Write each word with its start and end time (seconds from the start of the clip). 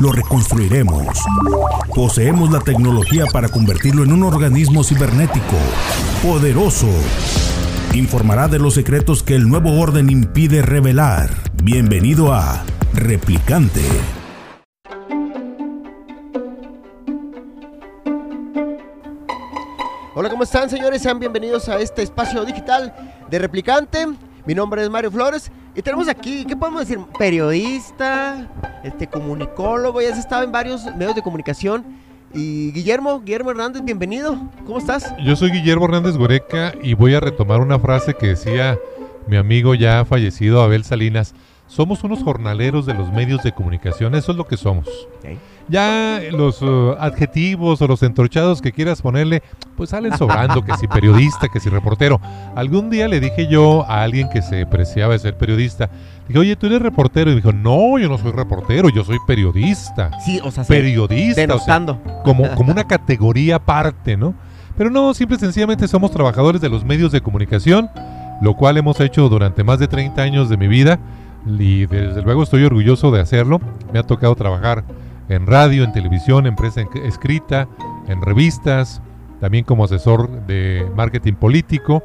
Lo 0.00 0.10
reconstruiremos. 0.10 1.06
Poseemos 1.94 2.50
la 2.50 2.60
tecnología 2.60 3.26
para 3.32 3.48
convertirlo 3.48 4.02
en 4.02 4.12
un 4.12 4.24
organismo 4.24 4.82
cibernético, 4.82 5.56
poderoso. 6.22 6.88
Informará 7.94 8.48
de 8.48 8.58
los 8.58 8.74
secretos 8.74 9.22
que 9.22 9.36
el 9.36 9.48
nuevo 9.48 9.80
orden 9.80 10.10
impide 10.10 10.62
revelar. 10.62 11.30
Bienvenido 11.62 12.32
a 12.32 12.64
Replicante. 12.92 13.82
Hola, 20.16 20.28
¿cómo 20.28 20.42
están 20.42 20.70
señores? 20.70 21.02
Sean 21.02 21.20
bienvenidos 21.20 21.68
a 21.68 21.78
este 21.78 22.02
espacio 22.02 22.44
digital 22.44 22.94
de 23.30 23.38
Replicante. 23.38 24.08
Mi 24.46 24.54
nombre 24.54 24.82
es 24.82 24.90
Mario 24.90 25.10
Flores 25.12 25.50
y 25.74 25.82
tenemos 25.82 26.08
aquí, 26.08 26.44
¿qué 26.44 26.56
podemos 26.56 26.86
decir? 26.86 26.98
Periodista, 27.18 28.48
este 28.84 29.06
comunicólogo, 29.08 30.00
ya 30.00 30.12
has 30.12 30.18
estado 30.18 30.44
en 30.44 30.52
varios 30.52 30.84
medios 30.96 31.14
de 31.14 31.22
comunicación. 31.22 31.84
Y 32.32 32.72
Guillermo, 32.72 33.20
Guillermo 33.20 33.50
Hernández, 33.50 33.84
bienvenido. 33.84 34.38
¿Cómo 34.66 34.78
estás? 34.78 35.14
Yo 35.24 35.36
soy 35.36 35.50
Guillermo 35.50 35.86
Hernández 35.86 36.16
Goreca 36.16 36.74
y 36.82 36.94
voy 36.94 37.14
a 37.14 37.20
retomar 37.20 37.60
una 37.60 37.78
frase 37.78 38.14
que 38.14 38.28
decía 38.28 38.78
mi 39.26 39.36
amigo 39.36 39.74
ya 39.74 40.04
fallecido 40.04 40.62
Abel 40.62 40.84
Salinas. 40.84 41.34
Somos 41.66 42.04
unos 42.04 42.22
jornaleros 42.22 42.84
de 42.84 42.92
los 42.92 43.10
medios 43.10 43.42
de 43.42 43.52
comunicación, 43.52 44.14
eso 44.14 44.32
es 44.32 44.38
lo 44.38 44.46
que 44.46 44.56
somos. 44.56 44.86
Ya 45.66 46.20
los 46.30 46.60
uh, 46.60 46.94
adjetivos 47.00 47.80
o 47.80 47.86
los 47.86 48.02
entorchados 48.02 48.60
que 48.60 48.70
quieras 48.70 49.00
ponerle, 49.00 49.42
pues 49.76 49.90
salen 49.90 50.16
sobrando, 50.16 50.62
que 50.62 50.76
si 50.76 50.86
periodista, 50.86 51.48
que 51.48 51.60
si 51.60 51.70
reportero. 51.70 52.20
Algún 52.54 52.90
día 52.90 53.08
le 53.08 53.18
dije 53.18 53.46
yo 53.46 53.84
a 53.88 54.02
alguien 54.02 54.28
que 54.28 54.42
se 54.42 54.66
preciaba 54.66 55.14
de 55.14 55.20
ser 55.20 55.38
periodista, 55.38 55.88
dije, 56.28 56.38
oye, 56.38 56.54
tú 56.56 56.66
eres 56.66 56.82
reportero. 56.82 57.30
Y 57.30 57.34
me 57.34 57.40
dijo, 57.40 57.52
no, 57.52 57.98
yo 57.98 58.10
no 58.10 58.18
soy 58.18 58.32
reportero, 58.32 58.90
yo 58.90 59.02
soy 59.02 59.16
periodista. 59.26 60.10
Sí, 60.20 60.40
o 60.44 60.50
sea, 60.50 60.64
Periodista. 60.64 61.32
o 61.32 61.34
sea, 61.34 61.46
denostando. 61.46 62.00
como, 62.24 62.54
como 62.56 62.72
una 62.72 62.84
categoría 62.84 63.56
aparte, 63.56 64.18
¿no? 64.18 64.34
Pero 64.76 64.90
no, 64.90 65.14
simple 65.14 65.36
y 65.36 65.40
sencillamente 65.40 65.88
somos 65.88 66.10
trabajadores 66.10 66.60
de 66.60 66.68
los 66.68 66.84
medios 66.84 67.10
de 67.10 67.22
comunicación, 67.22 67.88
lo 68.42 68.54
cual 68.54 68.76
hemos 68.76 69.00
hecho 69.00 69.30
durante 69.30 69.64
más 69.64 69.78
de 69.78 69.88
30 69.88 70.20
años 70.20 70.48
de 70.50 70.58
mi 70.58 70.68
vida 70.68 70.98
y 71.46 71.86
desde 71.86 72.22
luego 72.22 72.42
estoy 72.42 72.64
orgulloso 72.64 73.10
de 73.10 73.20
hacerlo. 73.20 73.60
Me 73.92 73.98
ha 73.98 74.02
tocado 74.02 74.34
trabajar 74.34 74.84
en 75.28 75.46
radio, 75.46 75.84
en 75.84 75.92
televisión, 75.92 76.46
en 76.46 76.56
prensa 76.56 76.80
en- 76.82 76.88
escrita, 77.04 77.68
en 78.08 78.22
revistas, 78.22 79.00
también 79.40 79.64
como 79.64 79.84
asesor 79.84 80.28
de 80.46 80.86
marketing 80.96 81.34
político 81.34 82.02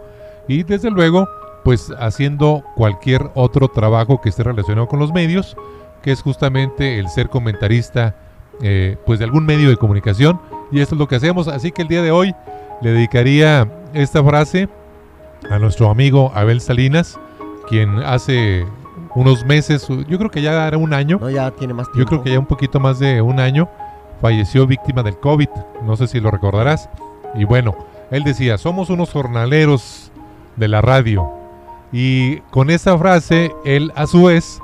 y 0.48 0.64
desde 0.64 0.90
luego 0.92 1.28
pues 1.64 1.92
haciendo 2.00 2.64
cualquier 2.76 3.30
otro 3.36 3.68
trabajo 3.68 4.22
que 4.22 4.30
esté 4.30 4.44
relacionado 4.44 4.88
con 4.88 5.00
los 5.00 5.14
medios, 5.14 5.56
que 6.02 6.12
es 6.12 6.22
justamente 6.22 7.00
el 7.00 7.09
ser 7.09 7.30
comentarista 7.30 8.16
eh, 8.62 8.98
pues 9.06 9.20
de 9.20 9.26
algún 9.26 9.46
medio 9.46 9.70
de 9.70 9.78
comunicación 9.78 10.40
y 10.72 10.80
esto 10.80 10.96
es 10.96 11.00
lo 11.00 11.08
que 11.08 11.16
hacemos. 11.16 11.48
Así 11.48 11.72
que 11.72 11.81
el 11.84 11.88
día 11.88 12.02
de 12.02 12.12
hoy 12.12 12.34
le 12.81 12.92
dedicaría 12.92 13.70
esta 13.94 14.24
frase 14.24 14.69
a 15.50 15.59
nuestro 15.59 15.90
amigo 15.90 16.31
Abel 16.36 16.59
Salinas, 16.62 17.19
quien 17.68 18.00
hace 18.00 18.66
unos 19.16 19.46
meses, 19.46 19.88
yo 19.88 20.18
creo 20.18 20.30
que 20.30 20.42
ya 20.42 20.68
era 20.68 20.78
un 20.78 20.94
año, 20.94 21.18
No, 21.20 21.30
ya 21.30 21.52
tiene 21.52 21.74
más 21.74 21.88
tiempo. 21.92 22.00
yo 22.00 22.06
creo 22.06 22.24
que 22.24 22.31
ya 22.31 22.40
un 22.40 22.46
poquito 22.46 22.80
más 22.80 23.00
de 23.00 23.22
un 23.22 23.40
año, 23.40 23.68
falleció 24.22 24.68
víctima 24.68 25.02
del 25.03 25.18
COVID, 25.18 25.50
no 25.84 25.96
sé 25.96 26.08
si 26.08 26.20
lo 26.20 26.30
recordarás. 26.31 26.90
Y 27.36 27.44
bueno, 27.46 27.75
él 28.12 28.24
decía, 28.24 28.58
somos 28.58 28.90
unos 28.90 29.12
jornaleros 29.12 30.12
de 30.56 30.68
la 30.68 30.81
radio. 30.81 31.30
Y 31.92 32.38
con 32.52 32.69
esa 32.69 32.98
frase, 32.98 33.52
él 33.66 33.92
a 33.96 34.06
su 34.08 34.25
vez 34.25 34.59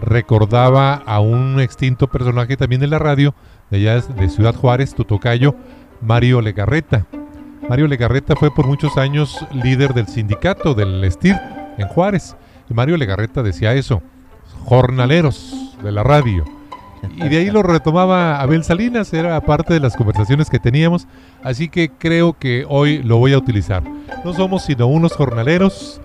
recordaba 0.00 0.94
a 1.06 1.20
un 1.20 1.60
extinto 1.60 2.06
personaje 2.06 2.56
también 2.56 2.80
de 2.80 2.86
la 2.86 2.98
radio, 2.98 3.34
de 3.70 3.78
allá 3.78 4.00
de 4.00 4.28
Ciudad 4.28 4.54
Juárez, 4.54 4.94
tu 4.94 5.04
tocayo, 5.04 5.54
Mario 6.00 6.40
Legarreta. 6.40 7.04
Mario 7.68 7.88
Legarreta 7.88 8.34
fue 8.36 8.54
por 8.54 8.66
muchos 8.66 8.96
años 8.96 9.44
líder 9.52 9.92
del 9.92 10.06
sindicato 10.06 10.74
del 10.74 11.04
STIR 11.10 11.36
en 11.78 11.88
Juárez. 11.88 12.36
Mario 12.74 12.96
Legarreta 12.96 13.42
decía 13.42 13.74
eso, 13.74 14.02
jornaleros 14.64 15.74
de 15.82 15.92
la 15.92 16.02
radio. 16.02 16.44
Y 17.16 17.28
de 17.28 17.36
ahí 17.38 17.50
lo 17.50 17.62
retomaba 17.62 18.40
Abel 18.40 18.64
Salinas, 18.64 19.12
era 19.14 19.40
parte 19.40 19.72
de 19.74 19.80
las 19.80 19.96
conversaciones 19.96 20.50
que 20.50 20.58
teníamos, 20.58 21.06
así 21.44 21.68
que 21.68 21.90
creo 21.90 22.32
que 22.36 22.64
hoy 22.68 23.02
lo 23.02 23.18
voy 23.18 23.32
a 23.32 23.38
utilizar. 23.38 23.82
No 24.24 24.32
somos 24.34 24.64
sino 24.64 24.88
unos 24.88 25.12
jornaleros 25.12 26.00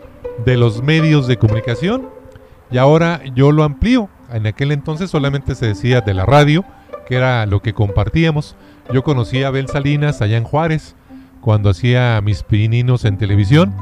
de 0.45 0.55
los 0.55 0.83
medios 0.83 1.25
de 1.27 1.37
comunicación 1.37 2.09
y 2.69 2.77
ahora 2.77 3.21
yo 3.35 3.51
lo 3.51 3.63
amplío. 3.63 4.07
En 4.31 4.45
aquel 4.47 4.71
entonces 4.71 5.09
solamente 5.09 5.55
se 5.55 5.67
decía 5.67 6.01
de 6.01 6.13
la 6.13 6.25
radio, 6.25 6.63
que 7.07 7.15
era 7.15 7.45
lo 7.47 7.61
que 7.61 7.73
compartíamos. 7.73 8.55
Yo 8.91 9.03
conocí 9.03 9.43
a 9.43 9.47
Abel 9.47 9.67
Salinas 9.67 10.21
allá 10.21 10.37
en 10.37 10.43
Juárez, 10.43 10.95
cuando 11.41 11.69
hacía 11.71 12.21
mis 12.23 12.43
pininos 12.43 13.03
en 13.05 13.17
televisión, 13.17 13.73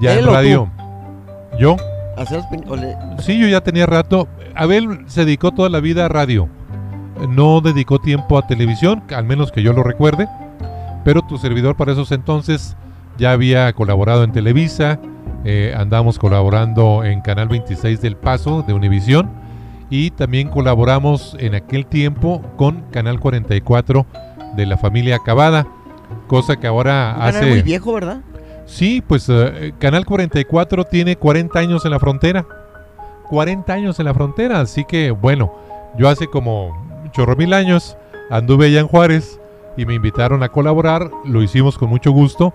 ya 0.00 0.12
¿Él 0.12 0.20
en 0.20 0.24
tú? 0.26 0.30
radio. 0.30 0.70
Yo, 1.58 1.76
Hacer 2.16 2.38
los 2.38 2.46
pin- 2.46 2.64
o 2.68 2.76
le- 2.76 2.96
Sí, 3.20 3.38
yo 3.38 3.46
ya 3.48 3.60
tenía 3.60 3.86
rato. 3.86 4.28
Abel 4.54 5.04
se 5.06 5.24
dedicó 5.24 5.52
toda 5.52 5.68
la 5.68 5.80
vida 5.80 6.06
a 6.06 6.08
radio. 6.08 6.48
No 7.28 7.60
dedicó 7.60 7.98
tiempo 7.98 8.38
a 8.38 8.46
televisión, 8.46 9.02
al 9.14 9.24
menos 9.24 9.52
que 9.52 9.62
yo 9.62 9.72
lo 9.72 9.82
recuerde. 9.82 10.28
Pero 11.04 11.22
tu 11.22 11.38
servidor 11.38 11.76
para 11.76 11.92
esos 11.92 12.12
entonces 12.12 12.76
ya 13.18 13.32
había 13.32 13.72
colaborado 13.72 14.24
en 14.24 14.32
Televisa. 14.32 14.98
eh, 15.48 15.72
andamos 15.76 16.18
colaborando 16.18 17.04
en 17.04 17.20
Canal 17.20 17.46
26 17.48 18.00
del 18.00 18.16
Paso 18.16 18.62
de 18.66 18.72
Univisión. 18.72 19.30
Y 19.90 20.10
también 20.10 20.48
colaboramos 20.48 21.36
en 21.38 21.54
aquel 21.54 21.86
tiempo 21.86 22.42
con 22.56 22.80
Canal 22.90 23.20
44 23.20 24.04
de 24.56 24.66
la 24.66 24.76
familia 24.76 25.16
Acabada. 25.16 25.64
Cosa 26.26 26.56
que 26.56 26.66
ahora 26.66 27.12
un 27.14 27.18
canal 27.20 27.36
hace... 27.36 27.48
muy 27.50 27.62
viejo, 27.62 27.92
¿verdad? 27.92 28.20
Sí, 28.66 29.02
pues 29.06 29.28
eh, 29.28 29.72
Canal 29.78 30.04
44 30.04 30.84
tiene 30.84 31.16
40 31.16 31.58
años 31.58 31.84
en 31.84 31.92
la 31.92 32.00
frontera. 32.00 32.46
40 33.28 33.72
años 33.72 33.98
en 33.98 34.06
la 34.06 34.14
frontera, 34.14 34.60
así 34.60 34.84
que 34.84 35.10
bueno, 35.10 35.52
yo 35.98 36.08
hace 36.08 36.28
como 36.28 37.10
chorro 37.12 37.36
mil 37.36 37.52
años 37.52 37.96
anduve 38.30 38.66
allá 38.66 38.80
en 38.80 38.88
Juárez 38.88 39.40
y 39.76 39.84
me 39.84 39.94
invitaron 39.94 40.42
a 40.42 40.48
colaborar, 40.48 41.10
lo 41.24 41.42
hicimos 41.42 41.76
con 41.76 41.88
mucho 41.88 42.12
gusto 42.12 42.54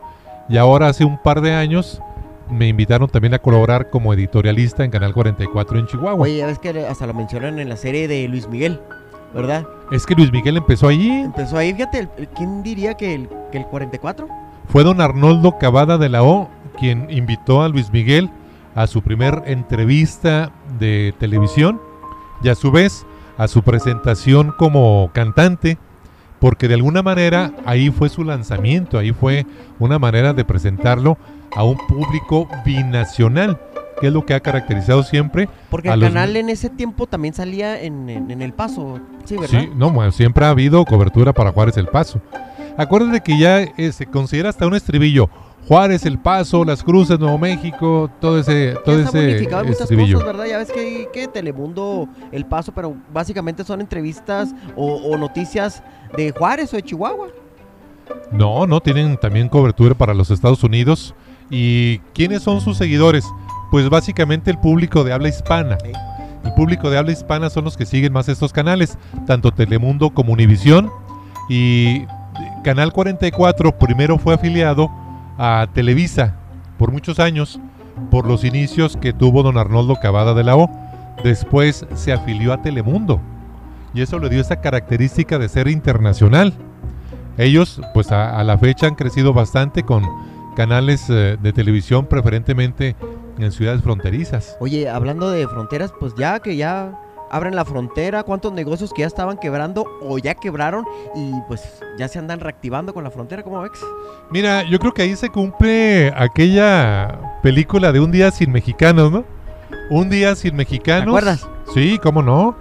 y 0.50 0.58
ahora 0.58 0.88
hace 0.88 1.06
un 1.06 1.22
par 1.22 1.42
de 1.42 1.54
años 1.54 2.02
me 2.50 2.68
invitaron 2.68 3.10
también 3.10 3.34
a 3.34 3.40
colaborar 3.40 3.90
como 3.90 4.14
editorialista 4.14 4.84
en 4.84 4.92
Canal 4.92 5.14
44 5.14 5.80
en 5.80 5.88
Chihuahua. 5.88 6.24
Oye, 6.24 6.38
ya 6.38 6.48
ves 6.48 6.60
que 6.60 6.86
hasta 6.86 7.08
lo 7.08 7.14
mencionan 7.14 7.60
en 7.60 7.70
la 7.70 7.78
serie 7.78 8.08
de 8.08 8.28
Luis 8.28 8.48
Miguel, 8.50 8.80
¿verdad? 9.34 9.66
Es 9.92 10.06
que 10.06 10.16
Luis 10.16 10.32
Miguel 10.32 10.58
empezó 10.58 10.88
allí, 10.88 11.10
Empezó 11.10 11.58
ahí, 11.58 11.74
fíjate, 11.74 12.10
¿quién 12.36 12.64
diría 12.64 12.96
que 12.96 13.14
el, 13.14 13.30
que 13.52 13.60
el 13.60 13.66
44? 13.66 14.28
Fue 14.70 14.84
don 14.84 15.02
Arnoldo 15.02 15.58
Cavada 15.58 15.98
de 15.98 16.10
la 16.10 16.24
O 16.24 16.50
quien 16.80 17.08
invitó 17.10 17.62
a 17.62 17.70
Luis 17.70 17.92
Miguel 17.92 18.30
a 18.76 18.88
su 18.88 19.02
primer 19.02 19.44
entrevista 19.48 20.52
de 20.80 21.14
televisión 21.20 21.82
y 22.44 22.50
a 22.50 22.56
su 22.56 22.72
vez 22.72 23.06
a 23.38 23.48
su 23.48 23.64
presentación 23.64 24.54
como 24.58 25.10
cantante, 25.14 25.78
porque 26.40 26.68
de 26.68 26.76
alguna 26.76 27.02
manera 27.02 27.52
ahí 27.66 27.90
fue 27.90 28.08
su 28.10 28.24
lanzamiento, 28.24 28.98
ahí 28.98 29.12
fue 29.12 29.46
una 29.80 30.00
manera 30.00 30.34
de 30.34 30.46
presentarlo 30.46 31.18
a 31.56 31.64
un 31.64 31.78
público 31.88 32.48
binacional, 32.66 33.60
que 34.00 34.08
es 34.08 34.14
lo 34.14 34.26
que 34.26 34.34
ha 34.36 34.40
caracterizado 34.40 35.04
siempre. 35.04 35.50
Porque 35.70 35.90
el 35.90 36.00
canal 36.02 36.36
en 36.36 36.50
ese 36.50 36.70
tiempo 36.70 37.08
también 37.08 37.34
salía 37.34 37.82
en, 37.82 38.10
en- 38.10 38.32
en 38.32 38.42
El 38.42 38.54
Paso, 38.54 39.00
sí, 39.26 39.38
¿verdad? 39.38 39.60
Sí, 39.62 39.70
no, 39.76 39.90
bueno, 39.92 40.12
siempre 40.12 40.46
ha 40.46 40.50
habido 40.50 40.86
cobertura 40.86 41.34
para 41.34 41.52
Juárez 41.52 41.78
El 41.78 41.88
Paso. 41.88 42.22
Acuérdate 42.78 43.22
que 43.22 43.38
ya 43.38 43.62
eh, 43.62 43.92
se 43.92 44.06
considera 44.06 44.50
hasta 44.50 44.68
un 44.68 44.76
estribillo. 44.76 45.30
Juárez, 45.68 46.06
El 46.06 46.18
Paso, 46.18 46.66
Las 46.66 46.84
Cruces, 46.84 47.20
Nuevo 47.20 47.38
México, 47.38 48.10
todo 48.20 48.40
ese, 48.40 48.74
Ya 48.74 48.84
todo 48.84 48.98
está 49.00 49.20
ese 49.20 49.28
bonificado 49.28 49.62
en 49.62 49.68
muchas 49.68 49.82
estribillo. 49.82 50.18
cosas, 50.18 50.34
¿verdad? 50.34 50.46
Ya 50.50 50.58
ves 50.58 50.72
que 50.72 51.08
que 51.14 51.28
Telemundo, 51.28 52.08
El 52.32 52.46
Paso, 52.46 52.72
pero 52.72 52.96
básicamente 53.14 53.64
son 53.64 53.80
entrevistas 53.80 54.54
o, 54.76 54.96
o 54.96 55.18
noticias 55.18 55.84
de 56.18 56.32
Juárez 56.32 56.74
o 56.74 56.78
de 56.78 56.84
Chihuahua. 56.84 57.28
No, 58.32 58.66
no, 58.66 58.82
tienen 58.82 59.18
también 59.18 59.50
cobertura 59.50 59.94
para 59.96 60.14
los 60.14 60.32
Estados 60.32 60.64
Unidos. 60.64 61.14
¿Y 61.50 62.00
quiénes 62.14 62.44
son 62.44 62.62
sus 62.62 62.78
seguidores? 62.78 63.26
Pues 63.70 63.90
básicamente 63.90 64.50
el 64.52 64.58
público 64.58 65.04
de 65.04 65.14
habla 65.14 65.30
hispana. 65.30 65.78
El 66.44 66.54
público 66.54 66.90
de 66.90 66.98
habla 66.98 67.12
hispana 67.12 67.50
son 67.50 67.66
los 67.66 67.78
que 67.78 67.86
siguen 67.86 68.14
más 68.14 68.28
estos 68.30 68.52
canales, 68.52 68.98
tanto 69.28 69.52
Telemundo 69.52 70.10
como 70.10 70.34
Univisión. 70.34 70.90
Y 71.50 72.06
Canal 72.64 72.94
44 72.94 73.78
primero 73.80 74.20
fue 74.20 74.36
afiliado 74.36 74.92
a 75.38 75.68
Televisa 75.74 76.36
por 76.78 76.92
muchos 76.92 77.20
años, 77.20 77.60
por 78.12 78.28
los 78.28 78.44
inicios 78.44 78.98
que 78.98 79.14
tuvo 79.14 79.42
don 79.42 79.58
Arnoldo 79.58 79.96
Cavada 80.00 80.36
de 80.36 80.44
la 80.44 80.56
O. 80.56 80.70
Después 81.24 81.88
se 81.96 82.14
afilió 82.14 82.54
a 82.54 82.62
Telemundo 82.62 83.20
y 83.94 84.02
eso 84.02 84.20
le 84.20 84.30
dio 84.30 84.42
esa 84.42 84.62
característica 84.62 85.40
de 85.40 85.50
ser 85.50 85.68
internacional. 85.68 86.54
Ellos, 87.38 87.82
pues 87.96 88.12
a, 88.12 88.44
la 88.44 88.58
fecha 88.60 88.86
han 88.86 88.96
crecido 88.96 89.34
bastante 89.34 89.84
con 89.84 90.04
canales 90.56 91.10
eh, 91.10 91.38
de 91.42 91.54
televisión, 91.54 92.06
preferentemente 92.06 92.96
en 93.40 93.52
ciudades 93.52 93.82
fronterizas. 93.82 94.56
Oye, 94.60 94.88
hablando 94.88 95.32
de 95.32 95.48
fronteras, 95.48 95.92
pues 96.00 96.14
ya 96.16 96.40
que 96.40 96.56
ya 96.56 97.01
abren 97.32 97.56
la 97.56 97.66
frontera, 97.66 98.24
cuántos 98.24 98.52
negocios 98.54 98.94
que 98.94 99.02
ya 99.02 99.08
estaban 99.08 99.38
quebrando 99.38 99.86
o 100.02 100.18
ya 100.20 100.36
quebraron 100.36 100.86
y 101.16 101.32
pues 101.48 101.64
ya 101.98 102.08
se 102.08 102.20
andan 102.20 102.40
reactivando 102.40 102.94
con 102.94 103.04
la 103.04 103.10
frontera, 103.12 103.42
¿cómo 103.44 103.62
ves? 103.62 103.72
Mira, 104.30 104.64
yo 104.70 104.78
creo 104.80 104.94
que 104.94 105.02
ahí 105.04 105.16
se 105.16 105.30
cumple 105.30 106.14
aquella 106.16 107.40
película 107.42 107.92
de 107.92 108.00
Un 108.00 108.12
día 108.12 108.32
sin 108.32 108.52
mexicanos, 108.52 109.12
¿no? 109.12 109.24
Un 109.90 110.10
día 110.10 110.36
sin 110.36 110.56
mexicanos. 110.56 111.06
¿Te 111.06 111.10
acuerdas? 111.10 111.48
Sí, 111.74 111.98
cómo 112.04 112.22
no. 112.22 112.56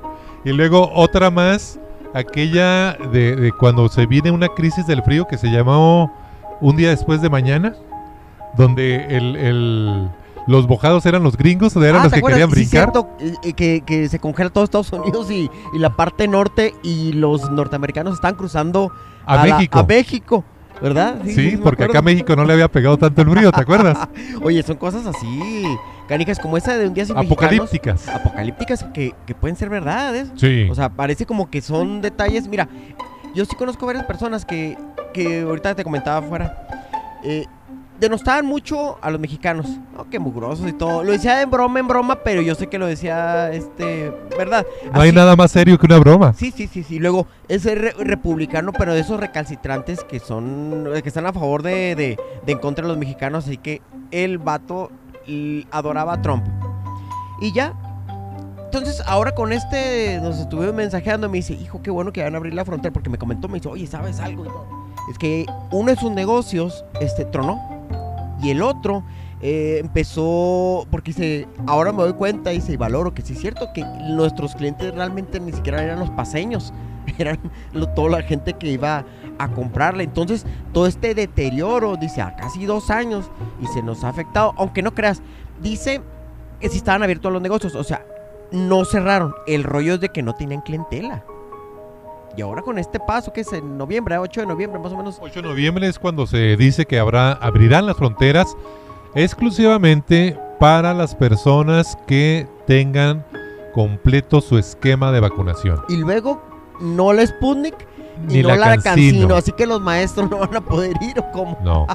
Y 0.45 0.53
luego 0.53 0.91
otra 0.95 1.31
más, 1.31 1.79
aquella 2.15 2.95
de, 3.13 3.37
de 3.37 3.53
cuando 3.53 3.89
se 3.89 4.07
viene 4.07 4.31
una 4.31 4.49
crisis 4.49 4.87
del 4.87 5.03
frío 5.03 5.27
que 5.27 5.37
se 5.39 5.49
llamó 5.49 6.13
Un 6.61 6.77
día 6.77 6.91
después 6.91 7.21
de 7.23 7.29
mañana, 7.31 7.75
donde 8.57 9.05
el, 9.17 9.37
el- 9.37 10.09
los 10.51 10.67
bojados 10.67 11.07
eran 11.07 11.23
los 11.23 11.37
gringos, 11.37 11.75
eran 11.77 11.97
Ah, 12.01 12.05
los 12.05 12.13
¿te 12.13 12.21
que 12.21 12.27
querían 12.27 12.49
Sí, 12.51 12.55
brincar. 12.57 12.71
cierto, 12.93 13.09
eh, 13.21 13.35
eh, 13.43 13.53
que, 13.53 13.83
que 13.87 14.09
se 14.09 14.19
congela 14.19 14.51
todo 14.51 14.65
Estados 14.65 14.93
Unidos 14.93 15.31
y, 15.31 15.51
y 15.73 15.79
la 15.79 15.95
parte 15.97 16.27
norte 16.29 16.75
y 16.83 17.13
los 17.13 17.51
norteamericanos 17.51 18.15
están 18.15 18.35
cruzando 18.35 18.93
A, 19.27 19.43
México. 19.45 19.79
a 19.79 19.85
México, 19.85 20.45
¿verdad? 20.83 21.21
Sí, 21.25 21.59
porque 21.63 21.85
acá. 21.85 22.03
México 22.03 22.35
no 22.37 22.45
le 22.45 22.53
había 22.55 22.69
pegado 22.69 22.97
tanto 22.99 23.23
el 23.23 23.31
frío, 23.31 23.53
¿te 23.53 23.61
acuerdas? 23.61 24.09
Oye, 24.43 24.63
son 24.63 24.77
cosas 24.77 25.07
así, 25.07 25.63
canijas 26.09 26.39
como 26.39 26.57
esa 26.57 26.77
de 26.77 26.89
un 26.89 26.95
día 26.95 27.05
sin. 27.07 27.17
Apocalípticas. 27.17 28.09
Apocalípticas 28.09 28.85
que, 28.93 29.15
que 29.27 29.35
pueden 29.35 29.57
ser 29.57 29.69
verdades. 29.69 30.33
Sí. 30.37 30.67
O 30.71 30.75
sea, 30.75 30.89
parece 30.89 31.27
como 31.27 31.49
que 31.51 31.61
son 31.63 32.01
detalles. 32.01 32.49
Mira, 32.49 32.69
yo 33.35 33.45
sí 33.45 33.55
conozco 33.57 33.87
varias 33.87 34.05
personas 34.07 34.45
que, 34.45 34.77
que 35.15 35.43
ahorita 35.43 35.75
te 35.75 35.85
comentaba 35.85 36.19
afuera. 36.27 36.67
eh, 37.23 37.45
denostaban 38.01 38.47
mucho 38.47 38.99
a 39.03 39.11
los 39.11 39.21
mexicanos. 39.21 39.67
No, 39.97 40.09
que 40.09 40.19
mugrosos 40.19 40.69
y 40.69 40.73
todo. 40.73 41.05
Lo 41.05 41.13
decía 41.13 41.43
en 41.43 41.51
broma, 41.51 41.79
en 41.81 41.87
broma, 41.89 42.17
pero 42.25 42.41
yo 42.43 42.55
sé 42.55 42.67
que 42.69 42.79
lo 42.79 42.87
decía, 42.87 43.53
este, 43.53 44.11
¿verdad? 44.39 44.67
no 44.93 45.01
hay 45.01 45.13
nada 45.13 45.37
más 45.37 45.51
serio 45.51 45.79
que 45.79 45.87
una 45.87 45.99
broma. 45.99 46.33
Sí, 46.33 46.53
sí, 46.57 46.67
sí, 46.67 46.83
sí. 46.83 46.99
Luego, 46.99 47.27
es 47.49 47.65
re- 47.65 47.95
republicano, 47.99 48.73
pero 48.73 48.95
de 48.95 49.01
esos 49.01 49.21
recalcitrantes 49.21 50.03
que 50.05 50.19
son, 50.19 50.89
que 51.03 51.09
están 51.09 51.27
a 51.27 51.33
favor 51.33 51.63
de, 51.63 51.95
de, 51.95 52.19
de 52.47 52.53
en 52.53 52.59
contra 52.59 52.83
de 52.85 52.89
los 52.89 52.99
mexicanos. 52.99 53.45
Así 53.45 53.59
que 53.59 53.83
el 54.11 54.39
vato 54.39 54.91
adoraba 55.71 56.15
a 56.15 56.23
Trump. 56.23 56.45
Y 57.41 57.53
ya. 57.53 57.75
Entonces, 58.65 59.03
ahora 59.07 59.33
con 59.33 59.53
este, 59.53 60.21
nos 60.23 60.39
estuve 60.39 60.73
mensajeando, 60.73 61.29
me 61.29 61.39
dice, 61.39 61.55
hijo, 61.55 61.83
qué 61.83 61.91
bueno 61.91 62.13
que 62.13 62.23
van 62.23 62.35
a 62.35 62.39
abrir 62.39 62.55
la 62.55 62.65
frontera, 62.65 62.93
porque 62.93 63.11
me 63.11 63.19
comentó, 63.19 63.49
me 63.49 63.55
dice, 63.55 63.69
oye, 63.69 63.87
¿sabes 63.87 64.21
algo? 64.21 64.67
Es 65.11 65.19
que 65.19 65.45
uno 65.73 65.91
de 65.91 65.97
sus 65.97 66.13
negocios, 66.13 66.85
este, 67.01 67.25
tronó. 67.25 67.61
Y 68.43 68.51
el 68.51 68.63
otro 68.63 69.05
eh, 69.43 69.79
empezó, 69.81 70.87
porque 70.91 71.13
dice, 71.13 71.49
ahora 71.67 71.93
me 71.93 72.03
doy 72.03 72.13
cuenta, 72.13 72.51
dice, 72.51 72.73
y 72.73 72.77
valoro 72.77 73.15
que 73.15 73.23
sí 73.23 73.33
es 73.33 73.41
cierto 73.41 73.69
que 73.75 73.85
nuestros 74.11 74.55
clientes 74.55 74.95
realmente 74.95 75.41
ni 75.41 75.53
siquiera 75.53 75.83
eran 75.83 76.01
los 76.01 76.11
paseños, 76.11 76.73
eran 77.19 77.39
toda 77.95 78.11
la 78.19 78.23
gente 78.23 78.53
que 78.55 78.69
iba 78.69 79.05
a 79.39 79.49
comprarle. 79.49 80.05
Entonces, 80.05 80.45
todo 80.73 80.87
este 80.87 81.15
deterioro, 81.15 81.97
dice, 81.97 82.21
a 82.21 82.37
casi 82.37 82.67
dos 82.67 82.91
años, 82.91 83.31
y 83.61 83.67
se 83.69 83.83
nos 83.83 84.05
ha 84.05 84.09
afectado, 84.11 84.55
aunque 84.57 84.83
no 84.83 84.95
creas, 84.95 85.23
dice 85.63 86.03
que 86.61 86.69
sí 86.69 86.77
estaban 86.77 87.03
abiertos 87.03 87.33
los 87.33 87.41
negocios, 87.41 87.75
o 87.75 87.85
sea, 87.85 88.05
no 88.53 88.85
cerraron. 88.85 89.35
El 89.47 89.65
rollo 89.65 89.95
es 89.95 90.01
de 90.01 90.11
que 90.11 90.23
no 90.23 90.35
tenían 90.35 90.61
clientela. 90.61 91.25
Y 92.37 92.43
ahora 92.43 92.63
con 92.63 92.79
este 92.79 93.01
paso, 93.01 93.33
que 93.33 93.41
es 93.41 93.53
en 93.53 93.77
noviembre, 93.77 94.17
8 94.17 94.43
de 94.43 94.47
noviembre 94.47 94.79
más 94.79 94.93
o 94.93 94.97
menos, 94.97 95.19
8 95.21 95.43
de 95.43 95.49
noviembre 95.49 95.87
es 95.89 95.99
cuando 95.99 96.27
se 96.27 96.57
dice 96.57 96.87
que 96.87 96.99
habrá, 96.99 97.33
abrirán 97.33 97.87
las 97.87 97.97
fronteras 97.97 98.57
exclusivamente 99.15 100.39
para 100.59 100.95
las 100.95 101.15
personas 101.15 101.99
que 102.07 102.47
tengan 102.67 103.25
completo 103.75 104.41
su 104.41 104.59
esquema 104.59 105.11
de 105.13 105.21
vacunación. 105.21 105.81
y 105.89 105.97
luego 105.97 106.41
no 106.81 107.13
la 107.13 107.27
Sputnik 107.27 107.75
y 108.29 108.35
Ni 108.35 108.43
no 108.43 108.49
la 108.51 108.57
la 108.57 108.67
Cancino. 108.79 109.13
Cancino, 109.13 109.35
así 109.35 109.53
que 109.53 109.67
los 109.67 109.81
maestros 109.81 110.31
no 110.31 110.39
van 110.39 110.55
a 110.55 110.61
poder 110.61 110.95
ir 111.01 111.19
o 111.19 111.31
cómo. 111.33 111.59
No. 111.65 111.87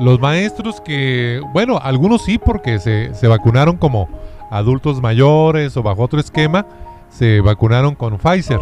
Los 0.00 0.20
maestros 0.20 0.80
que, 0.80 1.40
bueno, 1.52 1.78
algunos 1.82 2.22
sí 2.22 2.38
porque 2.38 2.78
se, 2.78 3.14
se 3.14 3.28
vacunaron 3.28 3.76
como 3.76 4.08
adultos 4.50 5.00
mayores 5.00 5.76
o 5.76 5.82
bajo 5.82 6.02
otro 6.02 6.20
esquema, 6.20 6.66
se 7.08 7.40
vacunaron 7.40 7.94
con 7.94 8.18
Pfizer. 8.18 8.60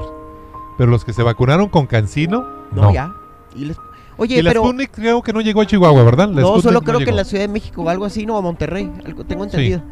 Pero 0.79 0.91
los 0.91 1.05
que 1.05 1.13
se 1.13 1.23
vacunaron 1.23 1.69
con 1.69 1.87
Cancino, 1.87 2.45
No, 2.73 2.83
no. 2.83 2.93
ya. 2.93 3.13
Y 3.55 3.65
les- 3.67 3.79
Oye, 4.19 4.39
y 4.39 4.43
la 4.43 4.51
pero 4.51 4.63
Sputnik 4.63 4.91
creo 4.93 5.23
que 5.23 5.33
no 5.33 5.41
llegó 5.43 5.61
a 5.61 5.67
Chihuahua, 5.67 6.03
¿verdad? 6.03 6.29
La 6.29 6.41
no, 6.41 6.47
Sputnik 6.49 6.63
solo 6.65 6.81
creo 6.83 6.99
que 7.01 7.11
en 7.11 7.17
la 7.17 7.25
Ciudad 7.25 7.43
de 7.45 7.49
México 7.49 7.83
o 7.83 7.89
algo 7.91 8.05
así, 8.07 8.25
no, 8.25 8.37
a 8.39 8.41
Monterrey, 8.43 8.91
algo 9.05 9.25
tengo 9.25 9.45
entendido. 9.45 9.83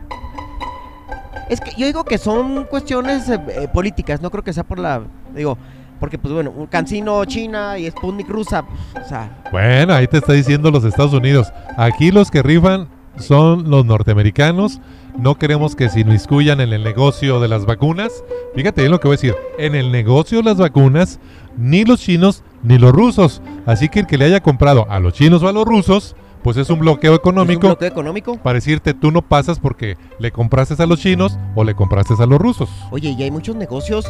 Es 1.51 1.61
que 1.61 1.73
yo 1.77 1.85
digo 1.87 2.05
que 2.05 2.17
son 2.17 2.65
cuestiones 2.65 3.29
eh, 3.29 3.39
eh, 3.49 3.69
políticas, 3.73 4.23
no 4.23 4.31
creo 4.31 4.43
que 4.43 4.53
sea 4.55 4.65
por 4.65 4.79
la, 4.79 5.03
digo, 5.35 5.59
porque 6.01 6.17
pues 6.17 6.33
bueno, 6.33 6.51
un 6.57 6.67
Cancino 6.67 7.23
China 7.27 7.79
y 7.79 7.91
Sputnik 7.91 8.29
rusa, 8.29 8.65
pues, 8.67 9.05
o 9.05 9.09
sea, 9.09 9.43
Bueno, 9.53 9.93
ahí 9.93 10.07
te 10.07 10.19
está 10.19 10.33
diciendo 10.33 10.71
los 10.71 10.85
Estados 10.85 11.13
Unidos. 11.13 11.53
Aquí 11.77 12.11
los 12.11 12.31
que 12.31 12.43
rifan 12.43 12.89
son 13.19 13.71
los 13.71 13.85
norteamericanos. 13.85 14.81
No 15.17 15.37
queremos 15.37 15.77
que 15.77 15.89
se 15.89 16.01
inmiscuyan 16.01 16.61
en 16.61 16.73
el 16.73 16.83
negocio 16.83 17.41
de 17.41 17.49
las 17.49 17.67
vacunas. 17.67 18.25
Fíjate 18.55 18.83
bien 18.83 18.91
lo 18.91 19.01
que 19.01 19.09
voy 19.09 19.15
a 19.15 19.19
decir. 19.19 19.35
En 19.59 19.75
el 19.75 19.93
negocio 19.93 20.39
de 20.39 20.45
las 20.45 20.59
vacunas, 20.59 21.21
ni 21.57 21.85
los 21.85 22.01
chinos 22.01 22.43
ni 22.63 22.79
los 22.79 22.93
rusos. 22.93 23.41
Así 23.67 23.89
que 23.89 24.01
el 24.01 24.07
que 24.07 24.19
le 24.19 24.25
haya 24.25 24.41
comprado 24.41 24.87
a 24.91 24.99
los 24.99 25.13
chinos 25.13 25.43
o 25.43 25.49
a 25.49 25.53
los 25.53 25.65
rusos, 25.65 26.17
pues 26.43 26.57
es 26.57 26.69
un 26.69 26.81
bloqueo 26.81 27.13
es 27.13 27.19
un 27.19 27.21
económico 27.21 27.69
bloqueo 27.69 27.89
económico. 27.89 28.37
para 28.37 28.57
decirte 28.57 28.93
tú 28.93 29.11
no 29.11 29.23
pasas 29.23 29.59
porque 29.59 29.97
le 30.19 30.31
compraste 30.31 30.81
a 30.83 30.87
los 30.87 31.01
chinos 31.01 31.39
o 31.55 31.65
le 31.65 31.75
compraste 31.75 32.15
a 32.19 32.27
los 32.27 32.39
rusos. 32.39 32.69
Oye, 32.91 33.15
y 33.17 33.23
hay 33.23 33.31
muchos 33.31 33.57
negocios 33.57 34.05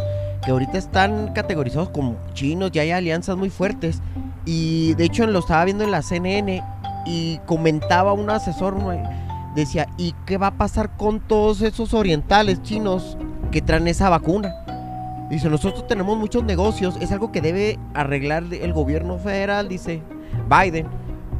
que 0.45 0.51
ahorita 0.51 0.79
están 0.79 1.33
categorizados 1.33 1.91
como 1.91 2.17
chinos, 2.35 2.73
ya 2.73 2.82
hay 2.82 2.91
alianzas 2.91 3.37
muy 3.37 3.51
fuertes. 3.51 4.01
Y 4.46 4.94
de 4.94 5.05
hecho 5.05 5.27
lo 5.27 5.39
estaba 5.39 5.65
viendo 5.65 5.84
en 5.84 5.91
la 5.91 6.03
CNN 6.03 6.63
y 7.05 7.39
comentaba 7.46 8.13
un 8.13 8.31
asesor, 8.31 8.77
decía, 9.55 9.89
¿y 9.96 10.15
qué 10.27 10.39
va 10.39 10.49
a 10.49 10.58
pasar 10.58 10.96
con 10.96 11.20
todos 11.20 11.63
esos 11.63 11.94
orientales 11.94 12.63
chinos 12.63 13.17
que 13.51 13.63
traen 13.63 13.89
esa 13.89 14.08
vacuna? 14.08 14.55
Dice, 15.31 15.49
nosotros 15.49 15.87
tenemos 15.87 16.19
muchos 16.19 16.44
negocios, 16.44 16.96
es 17.01 17.11
algo 17.13 17.32
que 17.32 17.41
debe 17.41 17.79
arreglar 17.94 18.44
el 18.53 18.73
gobierno 18.73 19.19
federal, 19.19 19.69
dice 19.69 20.03
Biden. 20.49 20.87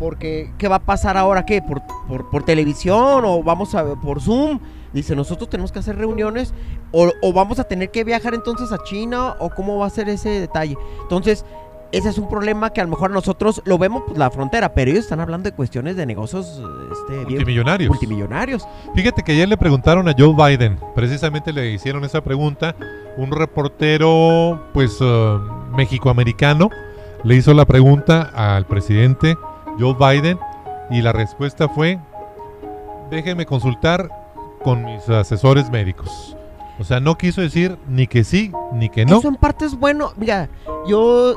Porque, 0.00 0.52
¿qué 0.59 0.66
va 0.66 0.76
a 0.76 0.85
pasar 0.85 1.16
ahora? 1.16 1.47
¿Qué? 1.47 1.62
¿Por, 1.62 1.83
por, 2.09 2.28
por 2.28 2.44
televisión 2.44 3.25
o 3.25 3.42
vamos 3.42 3.75
a 3.75 3.94
por 3.94 4.21
Zoom? 4.21 4.59
Dice, 4.92 5.14
nosotros 5.14 5.49
tenemos 5.49 5.71
que 5.71 5.78
hacer 5.78 5.97
reuniones 5.97 6.52
o, 6.92 7.11
o 7.23 7.33
vamos 7.33 7.59
a 7.59 7.64
tener 7.64 7.90
que 7.90 8.04
viajar 8.04 8.35
entonces 8.35 8.73
a 8.73 8.83
China 8.83 9.37
o 9.38 9.50
cómo 9.50 9.78
va 9.78 9.87
a 9.87 9.90
ser 9.90 10.09
ese 10.09 10.28
detalle. 10.40 10.76
Entonces, 11.02 11.44
ese 11.96 12.08
es 12.10 12.18
un 12.18 12.28
problema 12.28 12.70
que 12.70 12.80
a 12.80 12.84
lo 12.84 12.90
mejor 12.90 13.10
nosotros 13.10 13.62
lo 13.64 13.78
vemos 13.78 14.02
pues, 14.06 14.18
la 14.18 14.30
frontera, 14.30 14.74
pero 14.74 14.90
ellos 14.90 15.04
están 15.04 15.20
hablando 15.20 15.48
de 15.50 15.56
cuestiones 15.56 15.96
de 15.96 16.06
negocios 16.06 16.60
este, 16.92 17.12
bien- 17.24 17.28
Multimillonarios. 17.38 17.88
multimillonarios. 17.88 18.66
Fíjate 18.94 19.22
que 19.22 19.32
ayer 19.32 19.48
le 19.48 19.56
preguntaron 19.56 20.08
a 20.08 20.14
Joe 20.16 20.34
Biden, 20.34 20.78
precisamente 20.94 21.52
le 21.52 21.70
hicieron 21.72 22.04
esa 22.04 22.22
pregunta, 22.22 22.74
un 23.16 23.30
reportero, 23.30 24.60
pues, 24.72 24.98
eh, 25.00 25.38
mexicoamericano, 25.76 26.68
le 27.22 27.36
hizo 27.36 27.54
la 27.54 27.64
pregunta 27.64 28.30
al 28.34 28.66
presidente 28.66 29.36
Joe 29.78 29.94
Biden 29.98 30.38
y 30.90 31.00
la 31.00 31.12
respuesta 31.12 31.68
fue, 31.68 31.98
déjeme 33.10 33.46
consultar 33.46 34.08
con 34.62 34.84
mis 34.84 35.08
asesores 35.08 35.70
médicos. 35.70 36.36
O 36.78 36.84
sea, 36.84 36.98
no 37.00 37.16
quiso 37.16 37.40
decir 37.40 37.78
ni 37.88 38.06
que 38.06 38.24
sí, 38.24 38.50
ni 38.72 38.88
que 38.88 39.04
no. 39.06 39.18
Eso 39.18 39.28
en 39.28 39.36
parte 39.36 39.64
es 39.64 39.78
bueno. 39.78 40.12
Mira, 40.16 40.48
yo 40.88 41.36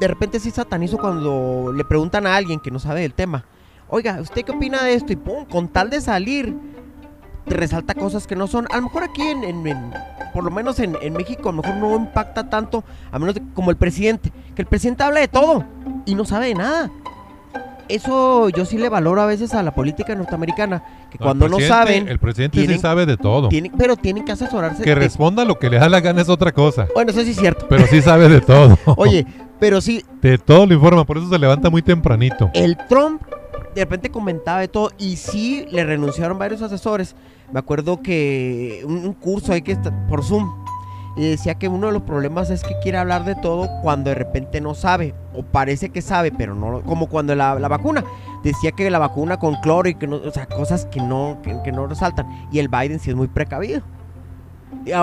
de 0.00 0.08
repente 0.08 0.40
sí 0.40 0.50
satanizo 0.50 0.98
cuando 0.98 1.72
le 1.76 1.84
preguntan 1.84 2.26
a 2.26 2.34
alguien 2.34 2.58
que 2.58 2.70
no 2.70 2.78
sabe 2.78 3.02
del 3.02 3.12
tema. 3.14 3.44
Oiga, 3.88 4.18
¿usted 4.20 4.44
qué 4.44 4.52
opina 4.52 4.82
de 4.82 4.94
esto? 4.94 5.12
Y 5.12 5.16
pum, 5.16 5.44
con 5.44 5.68
tal 5.68 5.90
de 5.90 6.00
salir, 6.00 6.54
te 7.46 7.54
resalta 7.54 7.94
cosas 7.94 8.26
que 8.26 8.34
no 8.36 8.46
son. 8.46 8.66
A 8.70 8.76
lo 8.76 8.82
mejor 8.84 9.02
aquí 9.04 9.22
en, 9.22 9.44
en- 9.44 9.66
en- 9.66 9.92
por 10.32 10.44
lo 10.44 10.50
menos 10.50 10.78
en, 10.80 10.96
en 11.02 11.12
México, 11.12 11.48
a 11.48 11.52
lo 11.52 11.62
mejor 11.62 11.76
no 11.76 11.96
impacta 11.96 12.48
tanto, 12.48 12.82
a 13.12 13.18
menos 13.18 13.34
de- 13.34 13.42
como 13.54 13.70
el 13.70 13.76
presidente. 13.76 14.32
Que 14.54 14.62
el 14.62 14.68
presidente 14.68 15.02
habla 15.02 15.20
de 15.20 15.28
todo 15.28 15.64
y 16.06 16.14
no 16.14 16.24
sabe 16.24 16.46
de 16.46 16.54
nada. 16.54 16.90
eso 17.88 18.48
yo 18.50 18.64
sí 18.64 18.78
le 18.78 18.88
valoro 18.88 19.20
a 19.20 19.26
veces 19.26 19.52
a 19.52 19.62
la 19.64 19.72
política 19.74 20.14
norteamericana, 20.14 20.82
que 21.10 21.18
No, 21.18 21.24
cuando 21.26 21.48
no 21.48 21.58
saben, 21.58 22.06
El 22.08 22.20
presidente 22.20 22.60
sí 22.60 22.66
tienen- 22.66 22.80
sabe 22.80 23.04
de 23.04 23.16
todo. 23.16 23.48
tienen, 23.48 23.72
pero 23.76 23.96
tienen 23.96 24.24
que 24.24 24.30
asesorarse. 24.32 24.84
Que 24.84 24.90
de- 24.90 24.94
responda 24.94 25.44
lo 25.44 25.58
que 25.58 25.68
le 25.68 25.78
da 25.78 25.88
la 25.88 26.00
gana 26.00 26.22
es 26.22 26.28
otra 26.28 26.52
cosa. 26.52 26.86
Bueno, 26.94 27.10
eso 27.10 27.22
sí 27.22 27.30
es 27.32 27.36
cierto. 27.36 27.66
Pero 27.68 27.86
sí 27.88 28.00
sabe 28.00 28.28
de 28.28 28.40
todo. 28.40 28.78
Oye, 28.96 29.26
pero 29.60 29.80
sí, 29.80 30.04
De 30.22 30.38
todo 30.38 30.66
lo 30.66 30.74
informa, 30.74 31.04
por 31.04 31.18
eso 31.18 31.28
se 31.28 31.38
levanta 31.38 31.70
muy 31.70 31.82
tempranito. 31.82 32.50
el 32.54 32.76
Trump 32.88 33.22
de 33.74 33.82
repente 33.82 34.10
comentaba 34.10 34.58
de 34.60 34.68
todo 34.68 34.90
y 34.98 35.16
sí 35.16 35.66
le 35.70 35.84
renunciaron 35.84 36.38
varios 36.38 36.60
asesores. 36.62 37.14
Me 37.52 37.60
acuerdo 37.60 38.02
que 38.02 38.82
un, 38.84 39.06
un 39.06 39.12
curso 39.12 39.52
ahí 39.52 39.62
que 39.62 39.72
está 39.72 39.92
por 40.08 40.24
Zoom 40.24 40.50
y 41.16 41.30
decía 41.30 41.54
que 41.56 41.68
uno 41.68 41.88
de 41.88 41.92
los 41.92 42.02
problemas 42.02 42.50
es 42.50 42.62
que 42.62 42.78
quiere 42.82 42.98
hablar 42.98 43.24
de 43.24 43.34
todo 43.34 43.68
cuando 43.82 44.10
de 44.10 44.14
repente 44.14 44.60
no 44.60 44.74
sabe 44.74 45.14
o 45.34 45.42
parece 45.42 45.90
que 45.90 46.02
sabe, 46.02 46.32
pero 46.32 46.54
no, 46.54 46.82
como 46.82 47.08
cuando 47.08 47.34
la, 47.34 47.58
la 47.58 47.68
vacuna. 47.68 48.04
Decía 48.42 48.72
que 48.72 48.90
la 48.90 48.98
vacuna 48.98 49.38
con 49.38 49.56
cloro 49.56 49.88
y 49.88 49.94
que 49.94 50.06
no, 50.06 50.16
o 50.16 50.30
sea, 50.30 50.46
cosas 50.46 50.86
que 50.86 51.00
no, 51.00 51.38
que, 51.42 51.56
que 51.62 51.72
no 51.72 51.86
resaltan. 51.86 52.26
Y 52.50 52.58
el 52.58 52.68
Biden 52.68 52.98
sí 52.98 53.10
es 53.10 53.16
muy 53.16 53.28
precavido. 53.28 53.82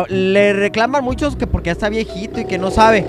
Le 0.10 0.54
reclaman 0.54 1.04
muchos 1.04 1.36
que 1.36 1.46
porque 1.46 1.68
ya 1.68 1.74
está 1.74 1.90
viejito 1.90 2.40
y 2.40 2.46
que 2.46 2.58
no 2.58 2.72
sabe. 2.72 3.06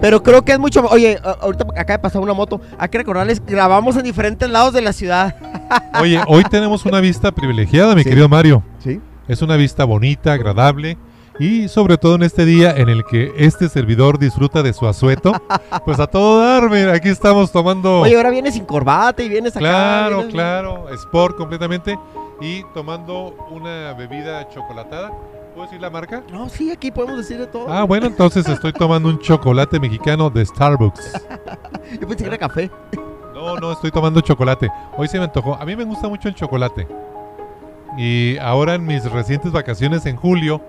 Pero 0.00 0.22
creo 0.22 0.42
que 0.44 0.52
es 0.52 0.58
mucho. 0.58 0.86
Oye, 0.90 1.18
ahorita 1.40 1.64
acaba 1.76 1.96
de 1.96 1.98
pasar 1.98 2.20
una 2.22 2.32
moto. 2.34 2.60
Hay 2.78 2.88
que 2.88 2.98
recordarles, 2.98 3.44
grabamos 3.44 3.96
en 3.96 4.04
diferentes 4.04 4.48
lados 4.48 4.72
de 4.72 4.80
la 4.80 4.92
ciudad. 4.92 5.34
Oye, 6.00 6.20
hoy 6.28 6.44
tenemos 6.44 6.84
una 6.86 7.00
vista 7.00 7.32
privilegiada, 7.32 7.94
mi 7.94 8.02
Sí. 8.04 8.08
querido 8.10 8.28
Mario. 8.28 8.62
Sí. 8.78 9.00
Es 9.26 9.42
una 9.42 9.56
vista 9.56 9.84
bonita, 9.84 10.32
agradable 10.32 10.96
y 11.40 11.68
sobre 11.68 11.98
todo 11.98 12.14
en 12.16 12.22
este 12.22 12.44
día 12.44 12.72
en 12.76 12.88
el 12.88 13.04
que 13.04 13.32
este 13.36 13.68
servidor 13.68 14.18
disfruta 14.18 14.62
de 14.62 14.72
su 14.72 14.86
asueto. 14.86 15.32
Pues 15.84 15.98
a 16.00 16.06
todo 16.06 16.40
dar, 16.42 16.68
mira, 16.70 16.92
aquí 16.94 17.08
estamos 17.08 17.50
tomando... 17.52 18.00
Oye, 18.00 18.16
ahora 18.16 18.30
vienes 18.30 18.54
sin 18.54 18.64
corbata 18.66 19.22
y 19.22 19.28
vienes 19.28 19.56
acá. 19.56 19.60
claro, 19.60 20.16
vienes- 20.18 20.32
claro, 20.32 20.88
sport 20.94 21.36
completamente 21.36 21.98
y 22.40 22.62
tomando 22.74 23.34
una 23.50 23.92
bebida 23.94 24.48
chocolatada. 24.50 25.10
¿Puedo 25.58 25.70
decir 25.70 25.82
la 25.82 25.90
marca? 25.90 26.22
No, 26.30 26.48
sí, 26.48 26.70
aquí 26.70 26.92
podemos 26.92 27.16
decir 27.16 27.36
de 27.36 27.48
todo. 27.48 27.68
Ah, 27.68 27.82
bueno, 27.82 28.06
entonces 28.06 28.48
estoy 28.48 28.72
tomando 28.72 29.08
un 29.08 29.18
chocolate 29.18 29.80
mexicano 29.80 30.30
de 30.30 30.46
Starbucks. 30.46 31.20
Yo 32.00 32.06
pensé 32.06 32.22
que 32.22 32.26
era 32.26 32.38
café. 32.38 32.70
No, 33.34 33.56
no, 33.56 33.72
estoy 33.72 33.90
tomando 33.90 34.20
chocolate. 34.20 34.70
Hoy 34.96 35.08
se 35.08 35.18
me 35.18 35.24
antojó. 35.24 35.56
A 35.56 35.64
mí 35.64 35.74
me 35.74 35.82
gusta 35.82 36.06
mucho 36.06 36.28
el 36.28 36.36
chocolate. 36.36 36.86
Y 37.96 38.38
ahora 38.38 38.74
en 38.74 38.86
mis 38.86 39.04
recientes 39.10 39.50
vacaciones 39.50 40.06
en 40.06 40.14
julio, 40.14 40.62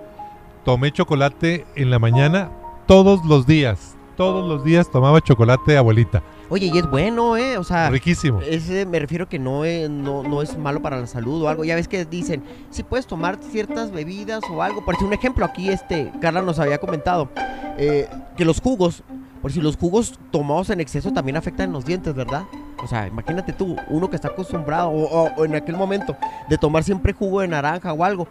tomé 0.64 0.90
chocolate 0.90 1.66
en 1.76 1.88
la 1.88 2.00
mañana 2.00 2.50
todos 2.88 3.24
los 3.24 3.46
días. 3.46 3.96
Todos 4.20 4.46
los 4.46 4.62
días 4.62 4.90
tomaba 4.90 5.18
chocolate 5.22 5.78
abuelita. 5.78 6.22
Oye, 6.50 6.66
y 6.66 6.76
es 6.76 6.90
bueno, 6.90 7.38
¿eh? 7.38 7.56
O 7.56 7.64
sea, 7.64 7.88
Riquísimo. 7.88 8.42
ese 8.42 8.84
me 8.84 8.98
refiero 8.98 9.26
que 9.30 9.38
no 9.38 9.64
es, 9.64 9.88
no, 9.88 10.22
no 10.22 10.42
es 10.42 10.58
malo 10.58 10.82
para 10.82 11.00
la 11.00 11.06
salud 11.06 11.42
o 11.42 11.48
algo. 11.48 11.64
Ya 11.64 11.74
ves 11.74 11.88
que 11.88 12.04
dicen, 12.04 12.42
si 12.68 12.82
puedes 12.82 13.06
tomar 13.06 13.38
ciertas 13.40 13.90
bebidas 13.90 14.42
o 14.52 14.62
algo. 14.62 14.84
Por 14.84 14.92
decir 14.94 15.06
un 15.06 15.14
ejemplo, 15.14 15.46
aquí 15.46 15.70
este, 15.70 16.12
Carla 16.20 16.42
nos 16.42 16.58
había 16.58 16.76
comentado 16.76 17.30
eh, 17.78 18.10
que 18.36 18.44
los 18.44 18.60
jugos, 18.60 19.02
por 19.40 19.52
si 19.52 19.62
los 19.62 19.78
jugos 19.78 20.18
tomados 20.30 20.68
en 20.68 20.80
exceso 20.80 21.10
también 21.14 21.38
afectan 21.38 21.72
los 21.72 21.86
dientes, 21.86 22.12
¿verdad? 22.14 22.42
O 22.84 22.86
sea, 22.86 23.06
imagínate 23.06 23.54
tú, 23.54 23.74
uno 23.88 24.10
que 24.10 24.16
está 24.16 24.28
acostumbrado 24.28 24.90
o, 24.90 25.04
o- 25.04 25.30
o 25.34 25.44
en 25.46 25.54
aquel 25.54 25.78
momento 25.78 26.14
de 26.46 26.58
tomar 26.58 26.84
siempre 26.84 27.14
jugo 27.14 27.40
de 27.40 27.48
naranja 27.48 27.94
o 27.94 28.04
algo, 28.04 28.28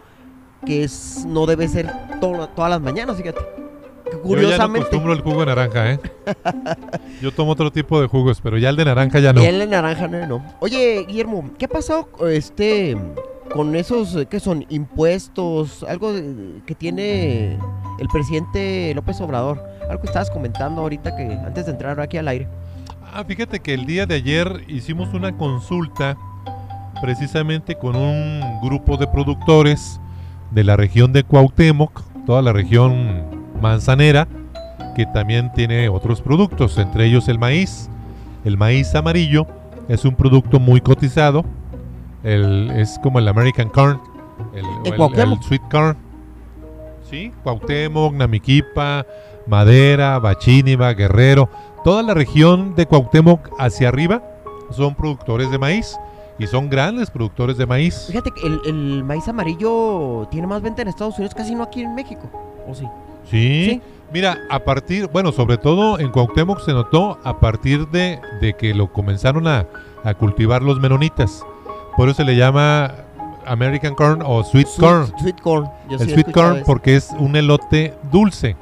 que 0.64 0.84
es 0.84 1.24
no 1.26 1.46
debe 1.46 1.66
ser 1.66 1.92
to- 2.20 2.48
todas 2.54 2.70
las 2.70 2.80
mañanas, 2.80 3.16
fíjate. 3.16 3.40
Que 4.10 4.16
Yo 4.16 4.22
ya 4.22 4.22
no 4.22 4.28
Curiosamente. 4.28 4.78
acostumbro 4.80 5.12
el 5.12 5.20
jugo 5.20 5.40
de 5.40 5.46
naranja, 5.46 5.92
¿eh? 5.92 6.00
Yo 7.22 7.32
tomo 7.32 7.52
otro 7.52 7.70
tipo 7.70 8.00
de 8.00 8.06
jugos, 8.08 8.40
pero 8.42 8.58
ya 8.58 8.68
el 8.70 8.76
de 8.76 8.84
naranja 8.84 9.18
ya 9.20 9.32
no. 9.32 9.42
Y 9.42 9.46
el 9.46 9.58
de 9.58 9.66
naranja 9.66 10.08
no, 10.08 10.26
no. 10.26 10.44
Oye, 10.60 11.04
Guillermo, 11.06 11.50
¿qué 11.58 11.66
ha 11.66 11.68
pasado 11.68 12.08
este 12.28 12.96
con 13.54 13.74
esos 13.74 14.14
eh, 14.16 14.26
que 14.26 14.38
son 14.40 14.64
impuestos, 14.68 15.82
algo 15.84 16.12
que 16.66 16.74
tiene 16.74 17.58
el 17.98 18.08
presidente 18.12 18.92
López 18.94 19.20
Obrador? 19.20 19.62
Algo 19.88 20.00
que 20.02 20.06
estabas 20.06 20.30
comentando 20.30 20.82
ahorita 20.82 21.16
que 21.16 21.22
antes 21.22 21.66
de 21.66 21.72
entrar 21.72 22.00
aquí 22.00 22.16
al 22.16 22.28
aire. 22.28 22.48
Ah, 23.12 23.24
fíjate 23.24 23.58
que 23.60 23.74
el 23.74 23.86
día 23.86 24.06
de 24.06 24.14
ayer 24.14 24.64
hicimos 24.68 25.12
una 25.14 25.36
consulta 25.36 26.16
precisamente 27.02 27.76
con 27.76 27.96
un 27.96 28.60
grupo 28.62 28.96
de 28.96 29.06
productores 29.08 30.00
de 30.52 30.62
la 30.64 30.76
región 30.76 31.12
de 31.12 31.24
Cuauhtémoc, 31.24 32.02
toda 32.26 32.42
la 32.42 32.52
región 32.52 33.39
manzanera, 33.60 34.26
que 34.96 35.06
también 35.06 35.52
tiene 35.52 35.88
otros 35.88 36.20
productos, 36.20 36.76
entre 36.78 37.06
ellos 37.06 37.28
el 37.28 37.38
maíz. 37.38 37.88
El 38.44 38.56
maíz 38.56 38.94
amarillo 38.94 39.46
es 39.88 40.04
un 40.04 40.14
producto 40.14 40.58
muy 40.58 40.80
cotizado, 40.80 41.44
el- 42.22 42.70
es 42.72 42.98
como 43.02 43.18
el 43.18 43.28
American 43.28 43.68
corn, 43.68 44.00
el, 44.54 44.64
o 44.64 45.12
¿En 45.12 45.20
el- 45.32 45.42
sweet 45.42 45.62
corn. 45.70 45.96
Sí, 47.08 47.32
Cuauhtémoc, 47.42 48.14
Namiquipa, 48.14 49.04
Madera, 49.46 50.18
Bachíniva, 50.20 50.92
Guerrero, 50.94 51.48
toda 51.84 52.02
la 52.02 52.14
región 52.14 52.74
de 52.76 52.86
Cuauhtémoc 52.86 53.50
hacia 53.58 53.88
arriba 53.88 54.22
son 54.70 54.94
productores 54.94 55.50
de 55.50 55.58
maíz 55.58 55.98
y 56.38 56.46
son 56.46 56.70
grandes 56.70 57.10
productores 57.10 57.58
de 57.58 57.66
maíz. 57.66 58.04
Fíjate 58.06 58.30
que 58.30 58.46
el, 58.46 58.60
el 58.64 59.04
maíz 59.04 59.26
amarillo 59.28 60.28
tiene 60.30 60.46
más 60.46 60.62
venta 60.62 60.82
en 60.82 60.88
Estados 60.88 61.16
Unidos, 61.18 61.34
casi 61.34 61.54
no 61.54 61.64
aquí 61.64 61.82
en 61.82 61.94
México. 61.94 62.30
¿O 62.68 62.74
sí? 62.74 62.86
Sí. 63.30 63.64
Sí. 63.64 63.82
Mira, 64.12 64.38
a 64.50 64.58
partir, 64.58 65.08
bueno, 65.12 65.30
sobre 65.30 65.56
todo 65.56 66.00
en 66.00 66.10
Cuauhtémoc 66.10 66.60
se 66.60 66.72
notó 66.72 67.18
a 67.22 67.38
partir 67.38 67.86
de, 67.88 68.20
de 68.40 68.54
que 68.54 68.74
lo 68.74 68.92
comenzaron 68.92 69.46
a, 69.46 69.66
a 70.02 70.14
cultivar 70.14 70.62
los 70.62 70.80
menonitas. 70.80 71.44
Por 71.96 72.08
eso 72.08 72.16
se 72.16 72.24
le 72.24 72.34
llama 72.34 72.92
American 73.46 73.94
corn 73.94 74.22
o 74.24 74.42
sweet, 74.42 74.66
corn. 74.78 75.06
Sweet 75.20 75.40
corn. 75.40 75.70
Yo 75.88 75.96
el 75.98 76.10
sweet 76.10 76.32
corn 76.32 76.56
eso. 76.56 76.66
porque 76.66 76.96
es 76.96 77.10
un 77.18 77.36
elote 77.36 77.94
dulce. 78.10 78.56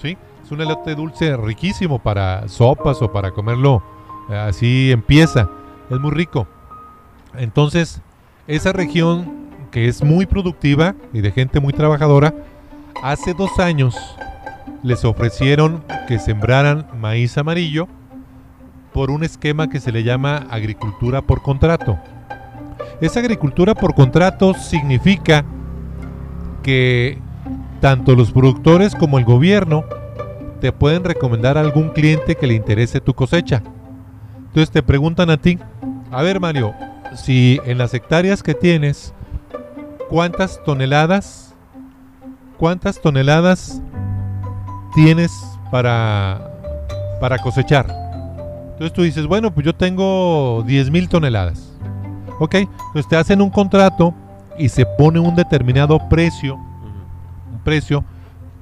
¿Sí? 0.00 0.16
Es 0.44 0.52
un 0.52 0.60
elote 0.60 0.94
dulce 0.94 1.36
riquísimo 1.36 1.98
para 1.98 2.46
sopas 2.48 3.02
o 3.02 3.12
para 3.12 3.32
comerlo 3.32 3.82
eh, 4.30 4.36
así 4.36 4.92
en 4.92 5.02
pieza. 5.02 5.48
Es 5.90 5.98
muy 5.98 6.12
rico. 6.12 6.46
Entonces, 7.34 8.00
esa 8.46 8.72
región 8.72 9.48
que 9.70 9.88
es 9.88 10.02
muy 10.02 10.26
productiva 10.26 10.94
y 11.12 11.20
de 11.20 11.30
gente 11.30 11.60
muy 11.60 11.72
trabajadora, 11.72 12.34
hace 13.02 13.34
dos 13.34 13.58
años 13.58 13.96
les 14.82 15.04
ofrecieron 15.04 15.84
que 16.08 16.18
sembraran 16.18 16.86
maíz 16.98 17.36
amarillo 17.38 17.88
por 18.92 19.10
un 19.10 19.24
esquema 19.24 19.68
que 19.68 19.80
se 19.80 19.92
le 19.92 20.02
llama 20.02 20.46
agricultura 20.50 21.22
por 21.22 21.42
contrato. 21.42 21.98
Esa 23.00 23.20
agricultura 23.20 23.74
por 23.74 23.94
contrato 23.94 24.54
significa 24.54 25.44
que 26.62 27.18
tanto 27.80 28.14
los 28.14 28.32
productores 28.32 28.94
como 28.94 29.18
el 29.18 29.24
gobierno 29.24 29.84
te 30.60 30.72
pueden 30.72 31.04
recomendar 31.04 31.56
a 31.56 31.62
algún 31.62 31.90
cliente 31.90 32.36
que 32.36 32.46
le 32.46 32.54
interese 32.54 33.00
tu 33.00 33.14
cosecha. 33.14 33.62
Entonces 34.38 34.70
te 34.70 34.82
preguntan 34.82 35.30
a 35.30 35.38
ti, 35.38 35.58
a 36.10 36.22
ver 36.22 36.40
Mario, 36.40 36.74
si 37.14 37.60
en 37.64 37.78
las 37.78 37.94
hectáreas 37.94 38.42
que 38.42 38.54
tienes, 38.54 39.14
¿cuántas 40.08 40.62
toneladas, 40.64 41.49
cuántas 42.60 43.00
toneladas 43.00 43.80
tienes 44.94 45.32
para, 45.70 46.52
para 47.18 47.38
cosechar? 47.38 47.86
Entonces 48.72 48.92
tú 48.92 49.02
dices, 49.02 49.26
bueno, 49.26 49.50
pues 49.50 49.64
yo 49.64 49.74
tengo 49.74 50.62
10 50.66 50.90
mil 50.90 51.08
toneladas. 51.08 51.72
Ok, 52.38 52.56
entonces 52.56 53.08
te 53.08 53.16
hacen 53.16 53.40
un 53.40 53.48
contrato 53.48 54.14
y 54.58 54.68
se 54.68 54.84
pone 54.84 55.18
un 55.18 55.34
determinado 55.34 55.98
precio, 56.10 56.54
un 56.54 57.58
precio 57.64 58.04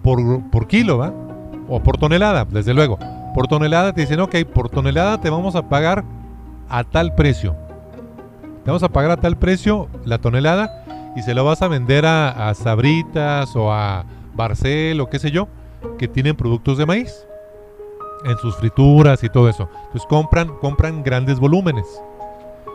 por, 0.02 0.48
por 0.50 0.68
kilo, 0.68 0.98
¿va? 0.98 1.12
O 1.68 1.82
por 1.82 1.98
tonelada, 1.98 2.44
desde 2.44 2.74
luego. 2.74 2.98
Por 3.34 3.48
tonelada 3.48 3.92
te 3.92 4.02
dicen, 4.02 4.20
ok, 4.20 4.36
por 4.54 4.70
tonelada 4.70 5.20
te 5.20 5.28
vamos 5.28 5.56
a 5.56 5.68
pagar 5.68 6.04
a 6.68 6.84
tal 6.84 7.14
precio. 7.16 7.56
Te 8.64 8.70
vamos 8.70 8.82
a 8.84 8.88
pagar 8.88 9.10
a 9.10 9.16
tal 9.16 9.36
precio 9.36 9.88
la 10.04 10.18
tonelada 10.18 10.84
y 11.16 11.22
se 11.22 11.34
lo 11.34 11.44
vas 11.44 11.62
a 11.62 11.68
vender 11.68 12.06
a, 12.06 12.48
a 12.48 12.54
Sabritas 12.54 13.54
o 13.56 13.72
a 13.72 14.04
Barcel 14.34 15.00
o 15.00 15.08
qué 15.08 15.18
sé 15.18 15.30
yo, 15.30 15.48
que 15.98 16.08
tienen 16.08 16.36
productos 16.36 16.78
de 16.78 16.86
maíz 16.86 17.26
en 18.24 18.36
sus 18.38 18.56
frituras 18.56 19.22
y 19.24 19.28
todo 19.28 19.48
eso. 19.48 19.68
Entonces 19.86 20.06
compran, 20.08 20.48
compran 20.58 21.02
grandes 21.02 21.38
volúmenes. 21.38 21.86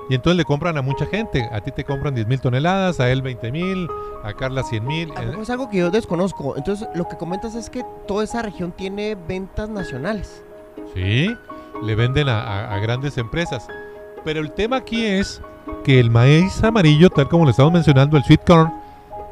Y 0.09 0.15
entonces 0.15 0.35
le 0.37 0.43
compran 0.43 0.77
a 0.77 0.81
mucha 0.81 1.05
gente. 1.05 1.47
A 1.53 1.61
ti 1.61 1.71
te 1.71 1.85
compran 1.85 2.13
10 2.13 2.27
mil 2.27 2.41
toneladas, 2.41 2.99
a 2.99 3.09
él 3.09 3.21
20 3.21 3.51
mil, 3.53 3.87
a 4.23 4.33
Carla 4.33 4.63
100 4.63 4.85
mil. 4.85 5.13
Es 5.41 5.49
algo 5.49 5.69
que 5.69 5.77
yo 5.77 5.91
desconozco. 5.91 6.57
Entonces, 6.57 6.89
lo 6.93 7.07
que 7.07 7.15
comentas 7.15 7.55
es 7.55 7.69
que 7.69 7.85
toda 8.05 8.25
esa 8.25 8.41
región 8.41 8.73
tiene 8.73 9.15
ventas 9.15 9.69
nacionales. 9.69 10.43
Sí, 10.93 11.33
le 11.81 11.95
venden 11.95 12.27
a, 12.27 12.41
a- 12.41 12.75
a 12.75 12.79
grandes 12.79 13.17
empresas. 13.17 13.65
Pero 14.25 14.41
el 14.41 14.51
tema 14.51 14.77
aquí 14.77 15.05
es 15.05 15.41
que 15.83 15.99
el 15.99 16.09
maíz 16.09 16.63
amarillo, 16.63 17.09
tal 17.09 17.27
como 17.27 17.45
le 17.45 17.51
estamos 17.51 17.73
mencionando, 17.73 18.17
el 18.17 18.23
sweet 18.23 18.41
corn, 18.45 18.73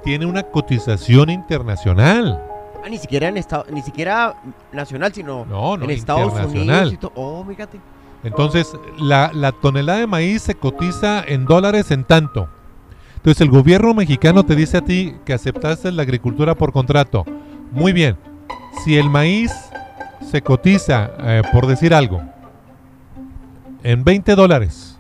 tiene 0.04 0.26
una 0.26 0.44
cotización 0.44 1.30
internacional. 1.30 2.42
Ah, 2.84 2.90
ni 2.90 2.98
siquiera 2.98 3.28
en 3.28 3.38
estado, 3.38 3.66
ni 3.72 3.82
siquiera 3.82 4.36
nacional, 4.72 5.14
sino 5.14 5.46
No, 5.46 5.78
no, 5.78 5.84
en 5.86 5.92
Estados 5.92 6.34
Unidos. 6.46 6.98
Oh, 7.16 7.46
fíjate. 7.48 7.80
Entonces, 8.24 8.72
la, 9.00 9.32
la 9.34 9.52
tonelada 9.52 10.00
de 10.00 10.08
maíz 10.08 10.44
se 10.44 10.56
cotiza 10.56 11.24
en 11.26 11.46
dólares 11.46 11.92
en 11.92 12.04
tanto. 12.04 12.50
Entonces, 13.16 13.42
el 13.42 13.50
gobierno 13.50 13.94
mexicano 13.94 14.44
te 14.44 14.56
dice 14.56 14.78
a 14.78 14.82
ti 14.82 15.16
que 15.26 15.34
aceptaste 15.34 15.92
la 15.92 16.02
agricultura 16.02 16.56
por 16.56 16.72
contrato. 16.72 17.26
Muy 17.72 17.94
bien. 17.94 18.18
Si 18.84 18.98
el 18.98 19.10
maíz 19.10 19.52
se 20.30 20.42
cotiza, 20.42 21.12
eh, 21.20 21.42
por 21.52 21.68
decir 21.68 21.94
algo, 21.94 22.22
en 23.84 24.04
20 24.04 24.36
dólares, 24.36 24.91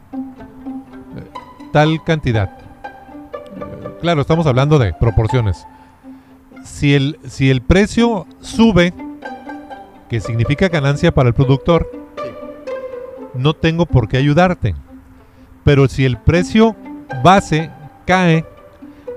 tal 1.71 2.03
cantidad. 2.03 2.49
Eh, 2.49 3.97
Claro, 4.01 4.21
estamos 4.21 4.47
hablando 4.47 4.79
de 4.79 4.93
proporciones. 4.93 5.67
Si 6.63 6.95
el, 6.95 7.19
si 7.27 7.51
el 7.51 7.61
precio 7.61 8.25
sube, 8.39 8.93
que 10.09 10.19
significa 10.19 10.69
ganancia 10.69 11.13
para 11.13 11.29
el 11.29 11.35
productor, 11.35 11.87
no 13.35 13.53
tengo 13.53 13.85
por 13.85 14.07
qué 14.07 14.17
ayudarte. 14.17 14.73
Pero 15.63 15.87
si 15.87 16.03
el 16.05 16.17
precio 16.17 16.75
base 17.23 17.69
cae, 18.05 18.43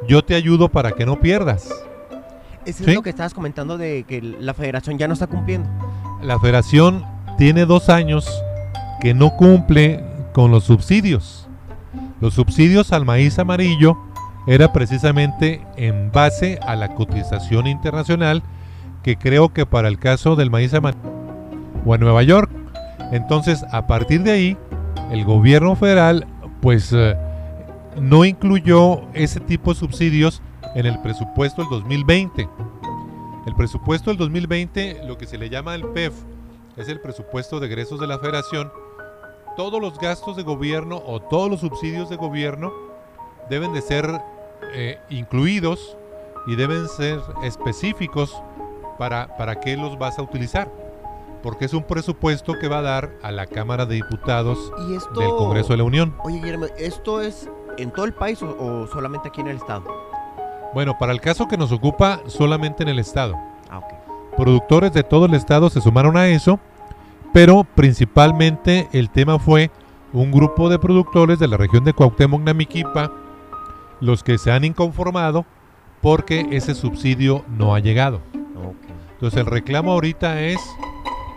yo 0.07 0.23
te 0.23 0.35
ayudo 0.35 0.69
para 0.69 0.93
que 0.93 1.07
no 1.07 1.19
pierdas. 1.19 1.69
Eso 2.67 2.85
Sí. 2.85 2.91
es 2.91 2.95
lo 2.97 3.03
que 3.03 3.11
estabas 3.11 3.33
comentando 3.35 3.79
de 3.79 4.05
que 4.07 4.21
la 4.23 4.53
federación 4.55 4.99
ya 4.99 5.07
no 5.09 5.15
está 5.15 5.27
cumpliendo. 5.27 5.69
La 6.23 6.39
federación 6.39 7.05
tiene 7.39 7.65
dos 7.67 7.89
años 7.89 8.29
que 9.01 9.15
no 9.15 9.35
cumple 9.37 10.05
con 10.33 10.51
los 10.51 10.65
subsidios. 10.65 11.49
Los 12.21 12.35
subsidios 12.35 12.93
al 12.93 13.05
maíz 13.05 13.39
amarillo 13.39 13.99
era 14.47 14.73
precisamente 14.73 15.67
en 15.77 16.13
base 16.13 16.59
a 16.63 16.77
la 16.77 16.95
cotización 16.95 17.67
internacional 17.67 18.43
que 19.03 19.17
creo 19.17 19.53
que 19.53 19.67
para 19.67 19.89
el 19.89 19.99
caso 19.99 20.37
del 20.37 20.51
maíz 20.51 20.75
amarillo 20.75 21.03
o 21.85 21.95
en 21.95 22.01
Nueva 22.01 22.23
York. 22.23 22.51
Entonces, 23.13 23.65
a 23.71 23.87
partir 23.87 24.23
de 24.23 24.33
ahí, 24.33 24.57
el 25.11 25.25
gobierno 25.25 25.77
federal 25.77 26.27
pues 26.61 26.93
eh, 26.93 27.15
no 28.01 28.25
incluyó 28.25 29.03
ese 29.13 29.41
tipo 29.41 29.73
de 29.73 29.81
subsidios 29.81 30.43
en 30.75 30.87
el 30.87 30.99
presupuesto 31.01 31.63
del 31.63 31.71
2020. 31.71 32.49
El 33.47 33.55
presupuesto 33.55 34.11
del 34.11 34.17
2020, 34.17 35.03
lo 35.07 35.19
que 35.19 35.27
se 35.27 35.37
le 35.37 35.51
llama 35.51 35.75
el 35.75 35.85
PEF, 35.89 36.15
es 36.77 36.89
el 36.89 37.01
presupuesto 37.01 37.61
de 37.61 37.67
egresos 37.67 38.01
de 38.01 38.07
la 38.07 38.19
federación. 38.19 38.73
Todos 39.57 39.81
los 39.81 39.99
gastos 39.99 40.37
de 40.37 40.43
gobierno 40.43 41.01
o 41.07 41.21
todos 41.21 41.51
los 41.51 41.61
subsidios 41.61 42.09
de 42.09 42.17
gobierno 42.17 42.73
deben 43.49 43.73
de 43.73 43.83
ser 43.83 44.21
eh, 44.73 44.99
incluidos 45.11 45.97
y 46.47 46.57
deben 46.57 46.89
ser 46.89 47.21
específicos 47.43 48.37
para, 48.99 49.37
para 49.37 49.61
qué 49.61 49.77
los 49.77 49.99
vas 49.99 50.19
a 50.19 50.23
utilizar. 50.23 50.71
Porque 51.43 51.67
es 51.67 51.75
un 51.75 51.85
presupuesto 51.85 52.55
que 52.59 52.69
va 52.69 52.79
a 52.79 52.83
dar 52.83 53.11
a 53.23 53.31
la 53.31 53.47
Cámara 53.47 53.87
de 53.87 53.97
Diputados 53.97 54.73
Y 54.89 54.97
esto... 54.97 55.21
del 55.21 55.31
Congreso 55.31 55.69
de 55.75 55.77
la 55.77 55.85
Unión. 55.85 56.15
Oye, 56.25 56.37
Guillermo, 56.41 56.67
¿esto 56.79 57.21
es 57.21 57.49
en 57.77 57.91
todo 57.91 58.07
el 58.07 58.15
país 58.15 58.43
o, 58.43 58.57
o 58.59 58.87
solamente 58.89 59.29
aquí 59.29 59.41
en 59.43 59.49
el 59.49 59.57
estado? 59.59 59.85
Bueno, 60.73 60.97
para 60.99 61.13
el 61.13 61.21
caso 61.21 61.47
que 61.47 61.57
nos 61.57 61.71
ocupa, 61.71 62.21
solamente 62.27 62.83
en 62.83 62.89
el 62.89 62.99
Estado. 62.99 63.37
Ah, 63.71 63.79
ok. 63.79 64.37
productores 64.37 64.93
de 64.93 65.05
todo 65.05 65.27
el 65.27 65.35
estado 65.35 65.71
se 65.71 65.81
sumaron 65.81 66.17
a 66.17 66.27
eso, 66.29 66.59
pero 67.35 67.65
principalmente 67.65 68.89
el 68.93 69.11
tema 69.11 69.39
fue 69.41 69.71
un 70.13 70.31
grupo 70.31 70.69
de 70.69 70.79
productores 70.79 71.41
de 71.41 71.49
la 71.49 71.57
región 71.57 71.83
de 71.83 71.93
Cuauhtémoc 71.93 72.41
Namiquipa, 72.41 73.11
los 74.01 74.23
que 74.23 74.39
se 74.39 74.53
han 74.53 74.65
inconformado 74.65 75.45
porque 76.01 76.47
ese 76.53 76.77
subsidio 76.77 77.45
no 77.49 77.75
ha 77.75 77.81
llegado. 77.81 78.21
Entonces 79.15 79.41
el 79.41 79.47
reclamo 79.47 79.91
ahorita 79.91 80.41
es 80.43 80.61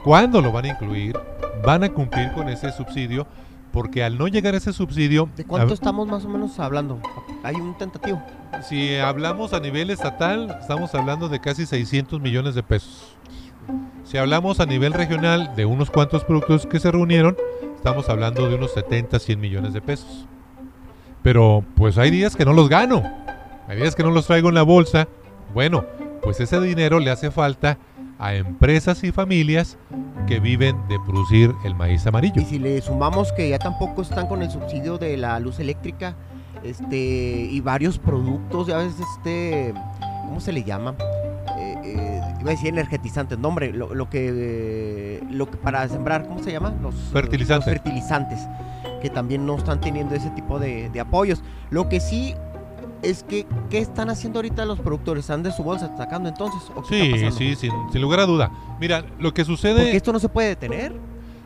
cuándo 0.03 0.39
lo 0.39 0.51
van 0.51 0.65
a 0.65 0.67
incluir, 0.69 1.17
van 1.65 1.83
a 1.83 1.89
cumplir 1.89 2.31
con 2.33 2.47
ese 2.47 2.71
subsidio, 2.71 3.25
porque 3.71 4.03
al 4.03 4.19
no 4.19 4.27
llegar 4.27 4.53
ese 4.53 4.73
subsidio, 4.73 5.29
¿De 5.35 5.45
cuánto 5.45 5.71
a- 5.71 5.73
estamos 5.73 6.07
más 6.07 6.23
o 6.25 6.29
menos 6.29 6.59
hablando? 6.59 6.99
Hay 7.43 7.55
un 7.55 7.75
tentativo. 7.77 8.21
si 8.61 8.95
hablamos 8.97 9.53
a 9.53 9.59
nivel 9.59 9.89
estatal, 9.89 10.55
estamos 10.61 10.93
hablando 10.93 11.27
de 11.27 11.39
casi 11.39 11.65
600 11.65 12.21
millones 12.21 12.53
de 12.53 12.61
pesos. 12.61 13.15
Si 14.07 14.17
hablamos 14.17 14.61
a 14.61 14.65
nivel 14.65 14.93
regional 14.93 15.53
de 15.57 15.65
unos 15.65 15.91
cuantos 15.91 16.23
productos 16.23 16.65
que 16.65 16.79
se 16.79 16.89
reunieron, 16.89 17.35
estamos 17.75 18.07
hablando 18.07 18.47
de 18.47 18.55
unos 18.55 18.71
70, 18.71 19.19
100 19.19 19.37
millones 19.37 19.73
de 19.73 19.81
pesos. 19.81 20.29
Pero 21.23 21.61
pues 21.75 21.97
hay 21.97 22.09
días 22.09 22.37
que 22.37 22.45
no 22.45 22.53
los 22.53 22.69
gano. 22.69 23.03
Hay 23.67 23.75
días 23.75 23.95
que 23.95 24.03
no 24.03 24.11
los 24.11 24.25
traigo 24.25 24.47
en 24.47 24.55
la 24.55 24.63
bolsa. 24.63 25.09
Bueno, 25.53 25.83
pues 26.23 26.39
ese 26.39 26.61
dinero 26.61 27.01
le 27.01 27.11
hace 27.11 27.31
falta 27.31 27.79
a 28.17 28.33
empresas 28.33 29.03
y 29.03 29.11
familias 29.11 29.77
que 30.25 30.39
viven 30.39 30.77
de 30.87 30.97
producir 31.05 31.53
el 31.65 31.75
maíz 31.75 32.07
amarillo. 32.07 32.41
Y 32.41 32.45
si 32.45 32.59
le 32.59 32.79
sumamos 32.79 33.33
que 33.33 33.49
ya 33.49 33.59
tampoco 33.59 34.03
están 34.03 34.27
con 34.27 34.41
el 34.41 34.49
subsidio 34.49 34.97
de 34.97 35.17
la 35.17 35.37
luz 35.41 35.59
eléctrica, 35.59 36.15
este, 36.63 36.95
y 36.95 37.59
varios 37.59 37.99
productos, 37.99 38.67
ya 38.67 38.77
ves, 38.77 38.93
este, 39.01 39.73
¿cómo 39.99 40.39
se 40.39 40.53
le 40.53 40.63
llama? 40.63 40.95
Iba 42.47 42.53
a 42.53 42.55
decir 42.55 42.69
energetizantes, 42.69 43.37
no 43.37 43.49
hombre, 43.49 43.73
lo, 43.73 43.93
lo 43.93 44.09
que, 44.09 45.21
lo 45.29 45.51
que 45.51 45.57
para 45.57 45.85
sembrar, 45.89 46.25
¿cómo 46.29 46.41
se 46.41 46.53
llama? 46.53 46.73
Los 46.81 46.95
Fertilizantes. 47.11 47.67
los 47.67 47.75
fertilizantes, 47.75 48.39
que 49.01 49.09
también 49.09 49.45
no 49.45 49.57
están 49.57 49.81
teniendo 49.81 50.15
ese 50.15 50.29
tipo 50.29 50.57
de, 50.57 50.89
de 50.89 50.99
apoyos. 51.01 51.43
Lo 51.71 51.89
que 51.89 51.99
sí 51.99 52.35
es 53.01 53.23
que, 53.23 53.45
¿qué 53.69 53.79
están 53.79 54.09
haciendo 54.09 54.39
ahorita 54.39 54.63
los 54.63 54.79
productores? 54.79 55.25
¿Están 55.25 55.43
de 55.43 55.51
su 55.51 55.61
bolsa 55.61 55.93
sacando 55.97 56.29
entonces? 56.29 56.61
¿O 56.73 56.85
Sí, 56.85 57.11
sí, 57.31 57.55
sin, 57.57 57.73
sin 57.91 58.01
lugar 58.01 58.21
a 58.21 58.25
duda. 58.25 58.49
Mira, 58.79 59.03
lo 59.19 59.33
que 59.33 59.43
sucede... 59.43 59.81
Porque 59.81 59.97
esto 59.97 60.13
no 60.13 60.19
se 60.19 60.29
puede 60.29 60.47
detener. 60.47 60.95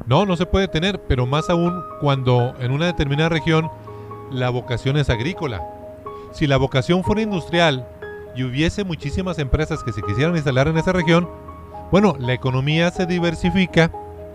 No, 0.06 0.28
no 0.28 0.38
se 0.38 0.46
puede 0.46 0.68
tener, 0.68 1.02
pero 1.08 1.26
más 1.26 1.50
aún 1.50 1.82
cuando 2.00 2.54
en 2.60 2.72
una 2.72 2.86
determinada 2.86 3.30
región 3.30 3.72
la 4.30 4.52
vocación 4.52 4.98
es 4.98 5.10
agrícola. 5.10 5.64
Si 6.32 6.46
la 6.46 6.58
vocación 6.58 7.04
fuera 7.04 7.24
industrial 7.24 7.88
y 8.36 8.44
hubiese 8.44 8.84
muchísimas 8.84 9.40
empresas 9.40 9.84
que 9.84 9.92
se 9.92 10.02
quisieran 10.02 10.36
instalar 10.36 10.68
en 10.68 10.78
esa 10.78 10.92
región, 10.92 11.30
bueno, 11.92 12.16
la 12.20 12.34
economía 12.34 12.90
se 12.92 13.06
diversifica 13.06 13.92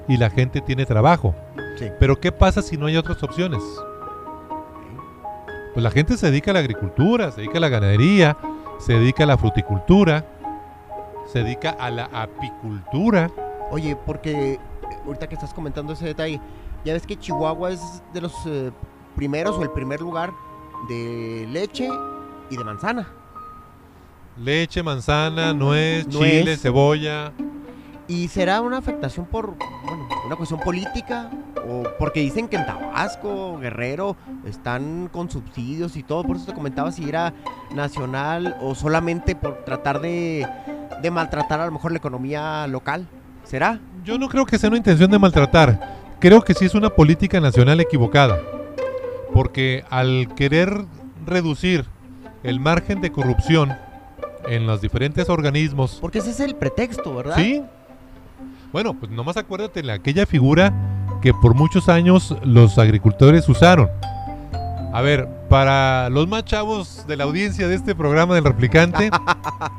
y 0.09 0.17
la 0.17 0.31
gente 0.31 0.61
tiene 0.61 0.87
trabajo. 0.87 1.35
Sí. 1.79 1.89
Pero 1.99 2.21
¿qué 2.21 2.33
pasa 2.33 2.63
si 2.63 2.77
no 2.77 2.87
hay 2.87 2.97
otras 2.97 3.23
opciones? 3.23 3.63
Pues 5.73 5.83
la 5.83 5.91
gente 5.91 6.17
se 6.17 6.31
dedica 6.31 6.51
a 6.53 6.55
la 6.55 6.61
agricultura, 6.61 7.31
se 7.31 7.43
dedica 7.43 7.59
a 7.59 7.61
la 7.61 7.69
ganadería, 7.69 8.37
se 8.79 8.95
dedica 8.95 9.25
a 9.25 9.27
la 9.27 9.39
fruticultura, 9.39 10.25
se 11.27 11.43
dedica 11.43 11.71
a 11.71 11.91
la 11.91 12.05
apicultura. 12.13 13.31
Oye, 13.71 13.97
porque 13.97 14.55
eh, 14.55 14.61
ahorita 15.05 15.29
que 15.29 15.35
estás 15.35 15.53
comentando 15.53 15.93
ese 15.93 16.07
detalle, 16.07 16.41
ya 16.85 16.93
ves 16.93 17.07
que 17.07 17.19
Chihuahua 17.19 17.73
es 17.73 18.03
de 18.15 18.21
los 18.21 18.33
eh, 18.47 18.71
primeros 19.17 19.57
o 19.57 19.63
el 19.63 19.71
primer 19.71 20.01
lugar 20.01 20.33
de 20.89 21.47
leche 21.51 21.89
y 22.51 22.57
de 22.57 22.65
manzana. 22.65 23.09
Leche, 24.38 24.83
manzana, 24.83 25.53
nuez, 25.53 26.07
Nuez. 26.09 26.31
chile, 26.31 26.57
cebolla. 26.57 27.33
¿Y 28.09 28.29
será 28.29 28.61
una 28.61 28.79
afectación 28.79 29.27
por 29.27 29.57
bueno, 29.57 30.09
una 30.27 30.37
cuestión 30.37 30.61
política? 30.61 31.31
¿O 31.68 31.83
porque 31.99 32.20
dicen 32.20 32.46
que 32.46 32.57
en 32.57 32.66
Tabasco, 32.66 33.59
Guerrero, 33.59 34.16
están 34.46 35.09
con 35.11 35.31
subsidios 35.31 35.96
y 35.96 36.03
todo? 36.03 36.22
Por 36.22 36.37
eso 36.37 36.46
te 36.46 36.55
comentaba 36.55 36.92
si 36.92 37.09
era 37.09 37.33
nacional 37.75 38.57
o 38.61 38.75
solamente 38.75 39.35
por 39.35 39.64
tratar 39.64 40.01
de, 40.01 40.46
de 41.03 41.11
maltratar 41.11 41.61
a 41.61 41.66
lo 41.66 41.72
mejor 41.72 41.90
la 41.92 41.99
economía 41.99 42.66
local. 42.68 43.09
¿Será? 43.42 43.81
Yo 44.05 44.18
no 44.18 44.29
creo 44.29 44.44
que 44.44 44.59
sea 44.59 44.68
una 44.68 44.77
intención 44.77 45.11
de 45.11 45.18
maltratar. 45.18 45.96
Creo 46.20 46.42
que 46.42 46.55
sí 46.55 46.66
es 46.66 46.75
una 46.75 46.90
política 46.90 47.40
nacional 47.40 47.81
equivocada. 47.81 48.38
Porque 49.33 49.85
al 49.90 50.33
querer 50.37 50.85
reducir 51.25 51.87
el 52.44 52.61
margen 52.61 53.01
de 53.01 53.11
corrupción 53.11 53.77
en 54.49 54.67
los 54.67 54.81
diferentes 54.81 55.29
organismos, 55.29 55.99
Porque 56.01 56.19
ese 56.19 56.31
es 56.31 56.41
el 56.41 56.55
pretexto, 56.57 57.15
¿verdad? 57.15 57.37
¿sí? 57.37 57.63
Bueno, 58.73 58.95
pues 58.95 59.11
nomás 59.13 59.37
acuérdate 59.37 59.83
de 59.83 59.93
aquella 59.93 60.27
figura 60.27 60.73
que 61.23 61.33
por 61.33 61.55
muchos 61.55 61.89
años 61.89 62.35
los 62.43 62.79
agricultores 62.79 63.49
usaron. 63.49 63.89
A 64.93 65.01
ver, 65.03 65.29
para 65.49 66.09
los 66.11 66.27
más 66.29 66.45
chavos 66.45 67.05
de 67.07 67.17
la 67.17 67.25
audiencia 67.25 67.69
de 67.69 67.75
este 67.75 67.95
programa 67.95 68.35
del 68.35 68.45
replicante, 68.45 69.11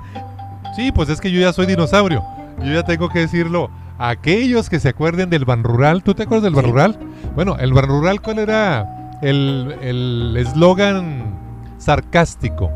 sí, 0.75 0.91
pues 0.91 1.09
es 1.09 1.19
que 1.21 1.31
yo 1.31 1.39
ya 1.39 1.53
soy 1.53 1.65
dinosaurio. 1.65 2.23
Yo 2.63 2.73
ya 2.73 2.83
tengo 2.83 3.09
que 3.09 3.19
decirlo. 3.19 3.69
Aquellos 3.99 4.69
que 4.69 4.79
se 4.79 4.89
acuerden 4.89 5.29
del 5.31 5.43
Ban 5.45 5.63
Rural, 5.63 6.03
¿tú 6.03 6.13
te 6.13 6.23
acuerdas 6.23 6.43
del 6.43 6.53
Ban 6.53 6.65
Sí. 6.65 6.71
Rural? 6.71 6.99
Bueno, 7.35 7.57
el 7.59 7.73
Ban 7.73 7.85
Rural, 7.87 8.21
¿cuál 8.21 8.39
era 8.39 9.17
el 9.23 9.75
el 9.81 10.35
eslogan 10.37 11.33
sarcástico? 11.79 12.71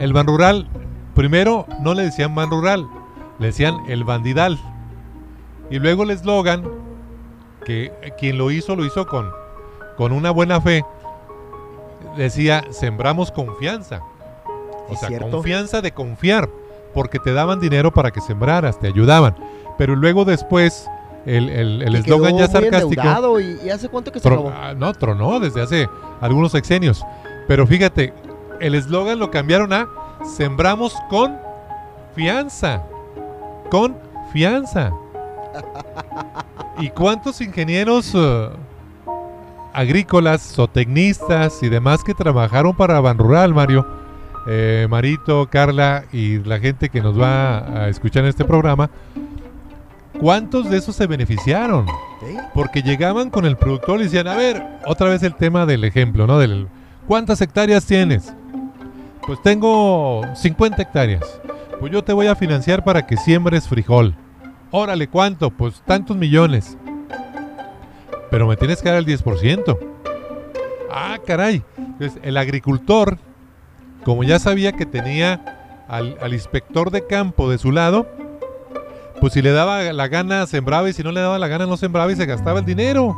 El 0.00 0.12
Ban 0.12 0.26
Rural, 0.26 0.66
primero 1.14 1.66
no 1.80 1.94
le 1.94 2.02
decían 2.04 2.34
Ban 2.34 2.50
Rural, 2.50 2.86
le 3.38 3.46
decían 3.48 3.76
el 3.88 4.02
Bandidal. 4.04 4.58
Y 5.70 5.78
luego 5.78 6.02
el 6.02 6.10
eslogan, 6.10 6.64
que 7.64 7.92
quien 8.18 8.38
lo 8.38 8.50
hizo, 8.50 8.74
lo 8.74 8.84
hizo 8.84 9.06
con, 9.06 9.30
con 9.96 10.10
una 10.12 10.30
buena 10.32 10.60
fe, 10.60 10.84
decía, 12.16 12.64
sembramos 12.70 13.30
confianza. 13.30 14.00
O 14.88 14.96
sea, 14.96 15.08
cierto. 15.08 15.30
confianza 15.30 15.80
de 15.80 15.92
confiar, 15.92 16.48
porque 16.94 17.18
te 17.20 17.32
daban 17.32 17.60
dinero 17.60 17.92
para 17.92 18.10
que 18.10 18.20
sembraras, 18.20 18.78
te 18.80 18.88
ayudaban. 18.88 19.36
Pero 19.78 19.94
luego 19.94 20.24
después 20.24 20.88
el 21.26 21.48
el- 21.50 21.82
el 21.82 21.94
eslogan 21.96 22.32
quedó 22.36 22.46
ya 22.46 22.48
sarcástico. 22.48 23.40
¿Y, 23.40 23.58
y 23.64 23.70
hace 23.70 23.88
cuánto 23.88 24.10
que 24.10 24.18
se 24.20 24.28
Tro- 24.28 24.32
acabó? 24.48 24.52
ah, 24.56 24.74
no, 24.76 24.92
tronó 24.94 25.38
desde 25.38 25.62
hace 25.62 25.88
algunos 26.20 26.50
sexenios. 26.52 27.04
Pero 27.46 27.66
fíjate, 27.66 28.12
el 28.60 28.74
eslogan 28.74 29.18
lo 29.18 29.30
cambiaron 29.30 29.72
a 29.72 29.88
Sembramos 30.24 30.94
con 31.08 31.38
fianza. 32.14 32.82
Con 33.70 33.96
fianza. 34.32 34.92
¿Y 36.78 36.90
cuántos 36.90 37.40
ingenieros 37.40 38.12
eh, 38.14 38.48
agrícolas, 39.72 40.54
zootecnistas 40.54 41.62
y 41.62 41.68
demás 41.68 42.04
que 42.04 42.14
trabajaron 42.14 42.74
para 42.74 43.00
Ban 43.00 43.18
Rural, 43.18 43.54
Mario? 43.54 43.86
Eh, 44.46 44.86
Marito, 44.88 45.48
Carla 45.50 46.04
y 46.12 46.38
la 46.38 46.58
gente 46.58 46.88
que 46.88 47.00
nos 47.00 47.18
va 47.18 47.84
a 47.84 47.88
escuchar 47.88 48.24
en 48.24 48.30
este 48.30 48.44
programa. 48.44 48.90
¿Cuántos 50.18 50.68
de 50.68 50.78
esos 50.78 50.96
se 50.96 51.06
beneficiaron? 51.06 51.86
Porque 52.52 52.82
llegaban 52.82 53.30
con 53.30 53.46
el 53.46 53.56
productor 53.56 54.00
y 54.00 54.04
decían, 54.04 54.28
a 54.28 54.36
ver, 54.36 54.62
otra 54.86 55.08
vez 55.08 55.22
el 55.22 55.34
tema 55.34 55.64
del 55.64 55.84
ejemplo, 55.84 56.26
¿no? 56.26 56.38
Del, 56.38 56.68
¿Cuántas 57.06 57.40
hectáreas 57.40 57.86
tienes? 57.86 58.34
Pues 59.26 59.40
tengo 59.42 60.22
50 60.34 60.82
hectáreas. 60.82 61.40
Pues 61.78 61.92
yo 61.92 62.02
te 62.02 62.12
voy 62.12 62.26
a 62.26 62.34
financiar 62.36 62.84
para 62.84 63.06
que 63.06 63.16
siembres 63.16 63.68
frijol. 63.68 64.14
Órale, 64.70 65.08
¿cuánto? 65.08 65.50
Pues 65.50 65.82
tantos 65.86 66.16
millones. 66.16 66.76
Pero 68.30 68.46
me 68.46 68.56
tienes 68.56 68.82
que 68.82 68.88
dar 68.88 68.98
el 68.98 69.06
10%. 69.06 69.78
Ah, 70.90 71.18
caray. 71.26 71.62
Entonces, 71.76 72.20
el 72.22 72.36
agricultor, 72.36 73.18
como 74.04 74.24
ya 74.24 74.38
sabía 74.38 74.72
que 74.72 74.86
tenía 74.86 75.84
al, 75.88 76.16
al 76.20 76.32
inspector 76.32 76.90
de 76.90 77.06
campo 77.06 77.50
de 77.50 77.58
su 77.58 77.72
lado, 77.72 78.06
pues 79.20 79.34
si 79.34 79.42
le 79.42 79.52
daba 79.52 79.92
la 79.92 80.08
gana 80.08 80.46
sembraba 80.46 80.88
y 80.88 80.92
si 80.94 81.02
no 81.02 81.12
le 81.12 81.20
daba 81.20 81.38
la 81.38 81.48
gana 81.48 81.66
no 81.66 81.76
sembraba 81.76 82.10
y 82.10 82.16
se 82.16 82.26
gastaba 82.26 82.60
el 82.60 82.64
dinero. 82.64 83.16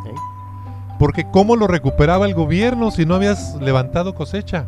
Porque 0.99 1.25
¿cómo 1.31 1.57
lo 1.57 1.67
recuperaba 1.67 2.27
el 2.27 2.35
gobierno 2.35 2.91
si 2.91 3.07
no 3.07 3.15
habías 3.15 3.55
levantado 3.61 4.15
cosecha? 4.15 4.67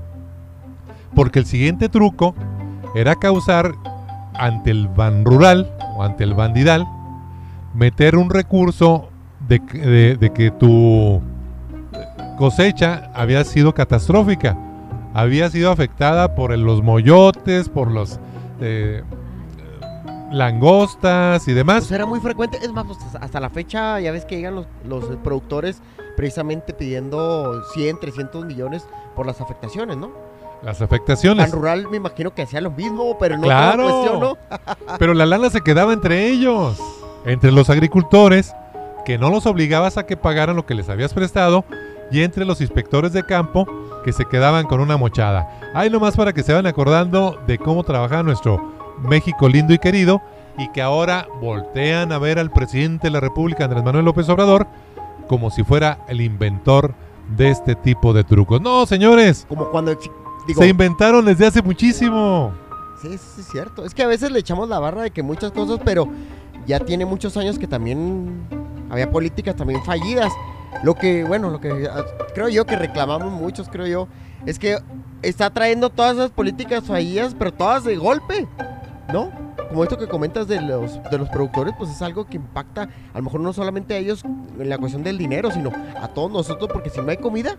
Porque 1.14 1.38
el 1.40 1.46
siguiente 1.46 1.88
truco 1.88 2.34
era 2.94 3.14
causar 3.14 3.72
ante 4.34 4.70
el 4.70 4.88
ban 4.88 5.24
rural 5.24 5.70
o 5.96 6.02
ante 6.02 6.24
el 6.24 6.34
bandidal, 6.34 6.86
meter 7.74 8.16
un 8.16 8.30
recurso 8.30 9.08
de, 9.48 9.60
que- 9.60 10.50
tu 10.58 11.20
cosecha 12.38 13.10
había 13.14 13.44
sido 13.44 13.74
catastrófica, 13.74 14.56
había 15.12 15.48
sido 15.50 15.70
afectada 15.70 16.34
por 16.34 16.56
los 16.58 16.82
moyotes, 16.82 17.68
por 17.68 17.90
los 17.90 18.18
eh, 18.60 19.02
langostas 20.32 21.46
y 21.48 21.52
demás. 21.52 21.80
Pues 21.84 21.92
era 21.92 22.06
muy 22.06 22.20
frecuente. 22.20 22.58
Es 22.62 22.72
más, 22.72 22.84
pues, 22.86 22.98
hasta 23.20 23.40
la 23.40 23.50
fecha 23.50 24.00
ya 24.00 24.10
ves 24.12 24.24
que 24.24 24.36
llegan 24.36 24.54
los, 24.56 24.66
los 24.88 25.04
productores 25.18 25.80
precisamente 26.16 26.72
pidiendo 26.72 27.62
100, 27.74 28.00
300 28.00 28.44
millones 28.46 28.86
por 29.14 29.26
las 29.26 29.40
afectaciones, 29.40 29.96
¿no? 29.96 30.10
Las 30.62 30.80
afectaciones. 30.80 31.44
Pan 31.50 31.58
Rural 31.58 31.88
me 31.90 31.96
imagino 31.98 32.32
que 32.34 32.42
hacía 32.42 32.60
lo 32.60 32.70
mismo, 32.70 33.16
pero 33.18 33.36
no 33.36 33.42
Claro. 33.42 33.82
cuestión, 33.82 34.20
¿no? 34.20 34.38
Pero 34.98 35.12
la 35.14 35.26
lana 35.26 35.50
se 35.50 35.60
quedaba 35.60 35.92
entre 35.92 36.28
ellos, 36.28 36.78
entre 37.26 37.52
los 37.52 37.68
agricultores, 37.70 38.54
que 39.04 39.18
no 39.18 39.28
los 39.30 39.44
obligabas 39.46 39.98
a 39.98 40.06
que 40.06 40.16
pagaran 40.16 40.56
lo 40.56 40.64
que 40.64 40.74
les 40.74 40.88
habías 40.88 41.12
prestado, 41.12 41.64
y 42.10 42.22
entre 42.22 42.44
los 42.44 42.60
inspectores 42.60 43.12
de 43.12 43.24
campo, 43.24 43.66
que 44.04 44.12
se 44.12 44.24
quedaban 44.26 44.66
con 44.66 44.80
una 44.80 44.96
mochada. 44.96 45.48
Ahí 45.74 45.90
nomás 45.90 46.16
para 46.16 46.32
que 46.32 46.42
se 46.42 46.52
van 46.54 46.66
acordando 46.66 47.38
de 47.46 47.58
cómo 47.58 47.82
trabajaba 47.84 48.22
nuestro 48.22 48.72
México 49.02 49.48
lindo 49.48 49.74
y 49.74 49.78
querido, 49.78 50.22
y 50.56 50.68
que 50.70 50.80
ahora 50.80 51.26
voltean 51.40 52.12
a 52.12 52.18
ver 52.18 52.38
al 52.38 52.50
presidente 52.50 53.08
de 53.08 53.10
la 53.10 53.20
República, 53.20 53.64
Andrés 53.64 53.82
Manuel 53.84 54.04
López 54.04 54.28
Obrador, 54.28 54.66
como 55.26 55.50
si 55.50 55.62
fuera 55.64 55.98
el 56.08 56.20
inventor 56.20 56.94
de 57.36 57.50
este 57.50 57.74
tipo 57.74 58.12
de 58.12 58.22
trucos. 58.24 58.60
No, 58.60 58.86
señores, 58.86 59.46
Como 59.48 59.70
cuando 59.70 59.92
exi- 59.92 60.10
digo, 60.46 60.62
se 60.62 60.68
inventaron 60.68 61.24
desde 61.24 61.46
hace 61.46 61.62
muchísimo. 61.62 62.52
Sí, 63.00 63.18
sí, 63.18 63.40
es 63.40 63.48
cierto. 63.48 63.84
Es 63.84 63.94
que 63.94 64.02
a 64.02 64.06
veces 64.06 64.30
le 64.30 64.38
echamos 64.38 64.68
la 64.68 64.78
barra 64.78 65.02
de 65.02 65.10
que 65.10 65.22
muchas 65.22 65.52
cosas, 65.52 65.78
pero 65.84 66.08
ya 66.66 66.80
tiene 66.80 67.04
muchos 67.04 67.36
años 67.36 67.58
que 67.58 67.66
también 67.66 68.46
había 68.90 69.10
políticas 69.10 69.56
también 69.56 69.82
fallidas. 69.84 70.32
Lo 70.82 70.94
que, 70.94 71.24
bueno, 71.24 71.50
lo 71.50 71.60
que 71.60 71.88
ah, 71.90 72.04
creo 72.34 72.48
yo 72.48 72.64
que 72.64 72.76
reclamamos 72.76 73.32
muchos, 73.32 73.68
creo 73.68 73.86
yo, 73.86 74.08
es 74.46 74.58
que 74.58 74.78
está 75.22 75.50
trayendo 75.50 75.90
todas 75.90 76.14
esas 76.16 76.30
políticas 76.30 76.84
fallidas, 76.84 77.34
pero 77.38 77.52
todas 77.52 77.84
de 77.84 77.96
golpe, 77.96 78.46
¿no? 79.12 79.30
Como 79.68 79.82
esto 79.82 79.98
que 79.98 80.06
comentas 80.06 80.46
de 80.46 80.60
los, 80.60 81.02
de 81.10 81.18
los 81.18 81.28
productores, 81.28 81.74
pues 81.76 81.90
es 81.90 82.02
algo 82.02 82.26
que 82.26 82.36
impacta 82.36 82.88
a 83.12 83.18
lo 83.18 83.24
mejor 83.24 83.40
no 83.40 83.52
solamente 83.52 83.94
a 83.94 83.98
ellos 83.98 84.22
en 84.24 84.68
la 84.68 84.78
cuestión 84.78 85.02
del 85.02 85.18
dinero, 85.18 85.50
sino 85.50 85.72
a 86.00 86.08
todos 86.08 86.30
nosotros, 86.30 86.70
porque 86.72 86.90
si 86.90 87.00
no 87.00 87.10
hay 87.10 87.16
comida, 87.16 87.56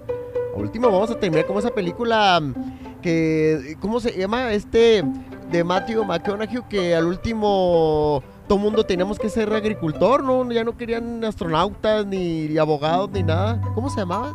último 0.63 0.91
vamos 0.91 1.11
a 1.11 1.19
terminar 1.19 1.45
como 1.45 1.59
esa 1.59 1.71
película 1.71 2.39
mm, 2.39 3.01
que, 3.01 3.77
¿cómo 3.79 3.99
se 3.99 4.17
llama? 4.17 4.51
Este 4.53 5.03
de 5.51 5.63
Matthew 5.63 6.03
McConaughey 6.03 6.61
que 6.69 6.95
al 6.95 7.05
último 7.05 8.23
todo 8.47 8.57
mundo 8.57 8.85
teníamos 8.85 9.17
que 9.17 9.29
ser 9.29 9.51
agricultor, 9.53 10.23
¿no? 10.23 10.49
Ya 10.51 10.63
no 10.63 10.77
querían 10.77 11.23
astronautas, 11.23 12.05
ni 12.05 12.57
abogados, 12.57 13.09
ni 13.11 13.23
nada. 13.23 13.59
¿Cómo 13.73 13.89
se 13.89 13.97
llamaba? 14.01 14.33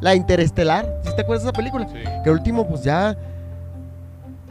La 0.00 0.14
Interestelar. 0.14 1.00
¿Sí 1.04 1.10
te 1.16 1.22
acuerdas 1.22 1.44
de 1.44 1.50
esa 1.50 1.56
película? 1.56 1.86
Que 1.86 2.30
al 2.30 2.36
último, 2.36 2.66
pues 2.68 2.84
ya 2.84 3.16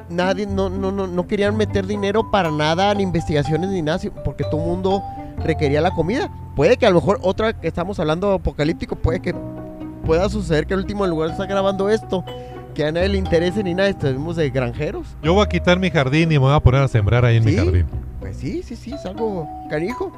nadie, 0.10 0.46
no, 0.46 0.70
no, 0.70 0.92
no, 0.92 1.08
no 1.08 1.28
querían 1.28 1.56
meter 1.56 1.88
dinero 1.88 2.30
para 2.30 2.52
nada, 2.52 2.94
ni 2.94 3.04
investigaciones, 3.04 3.70
ni 3.70 3.82
nada, 3.82 4.00
sí, 4.00 4.10
porque 4.10 4.44
todo 4.44 4.58
mundo 4.58 5.02
requería 5.38 5.82
la 5.82 5.92
comida. 5.92 6.30
Puede 6.56 6.78
que 6.78 6.86
a 6.86 6.90
lo 6.90 6.96
mejor 6.96 7.20
otra 7.22 7.54
que 7.54 7.68
estamos 7.68 8.00
hablando 8.00 8.34
apocalíptico, 8.34 8.98
puede 8.98 9.22
que 9.22 9.34
pueda 10.06 10.28
suceder 10.30 10.66
que 10.68 10.74
al 10.74 10.82
último 10.82 11.06
lugar 11.08 11.30
estar 11.32 11.48
grabando 11.48 11.90
esto, 11.90 12.24
que 12.74 12.86
a 12.86 12.92
nadie 12.92 13.10
le 13.10 13.18
interese 13.18 13.64
ni 13.64 13.74
nada, 13.74 13.90
estemos 13.90 14.36
de 14.36 14.50
granjeros. 14.50 15.08
Yo 15.22 15.34
voy 15.34 15.44
a 15.44 15.50
quitar 15.50 15.80
mi 15.80 15.90
jardín 15.90 16.24
y 16.32 16.36
me 16.36 16.40
voy 16.40 16.54
a 16.54 16.60
poner 16.60 16.82
a 16.82 16.88
sembrar 16.88 17.26
ahí 17.26 17.38
en 17.38 17.46
mi 17.46 17.56
jardín. 17.56 17.86
Pues 18.20 18.38
sí, 18.38 18.64
sí, 18.64 18.76
sí, 18.76 18.94
es 18.94 19.06
algo 19.06 19.48
canijo. 19.70 20.12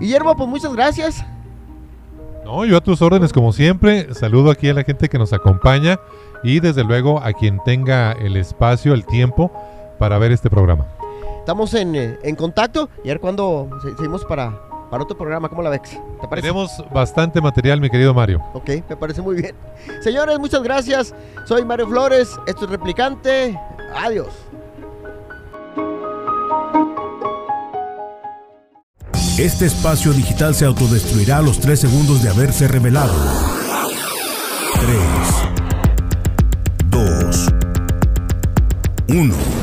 Guillermo, 0.00 0.36
pues 0.36 0.48
muchas 0.48 0.72
gracias. 0.74 1.24
No, 2.44 2.64
yo 2.64 2.76
a 2.78 2.80
tus 2.80 3.02
órdenes 3.02 3.32
como 3.32 3.52
siempre. 3.52 4.12
Saludo 4.14 4.50
aquí 4.50 4.68
a 4.68 4.74
la 4.74 4.82
gente 4.84 5.08
que 5.08 5.18
nos 5.18 5.32
acompaña 5.32 5.98
y 6.42 6.60
desde 6.60 6.82
luego 6.84 7.20
a 7.22 7.32
quien 7.32 7.60
tenga 7.64 8.12
el 8.12 8.36
espacio, 8.36 8.94
el 8.94 9.04
tiempo 9.04 9.52
para 9.98 10.18
ver 10.18 10.32
este 10.32 10.48
programa. 10.48 10.86
Estamos 11.40 11.74
en, 11.74 11.94
eh, 11.94 12.18
en 12.22 12.36
contacto 12.36 12.88
y 13.04 13.08
a 13.08 13.12
ver 13.14 13.20
cuándo 13.20 13.68
se- 13.82 13.94
seguimos 13.96 14.24
para, 14.24 14.58
para 14.90 15.02
otro 15.02 15.16
programa. 15.16 15.48
¿Cómo 15.48 15.62
la 15.62 15.70
ves? 15.70 15.82
¿Te 15.82 16.28
parece? 16.28 16.48
Tenemos 16.48 16.84
bastante 16.92 17.40
material, 17.40 17.80
mi 17.80 17.90
querido 17.90 18.14
Mario. 18.14 18.42
Ok, 18.54 18.70
me 18.88 18.96
parece 18.96 19.22
muy 19.22 19.36
bien. 19.36 19.54
Señores, 20.02 20.38
muchas 20.38 20.62
gracias. 20.62 21.14
Soy 21.44 21.64
Mario 21.64 21.88
Flores. 21.88 22.28
Esto 22.46 22.64
es 22.64 22.70
Replicante. 22.70 23.58
Adiós. 23.94 24.28
Este 29.38 29.66
espacio 29.66 30.12
digital 30.12 30.52
se 30.54 30.64
autodestruirá 30.64 31.38
a 31.38 31.42
los 31.42 31.60
3 31.60 31.78
segundos 31.78 32.24
de 32.24 32.30
haberse 32.30 32.66
revelado. 32.66 33.14
3, 34.80 34.98
2, 36.90 37.48
1. 39.10 39.57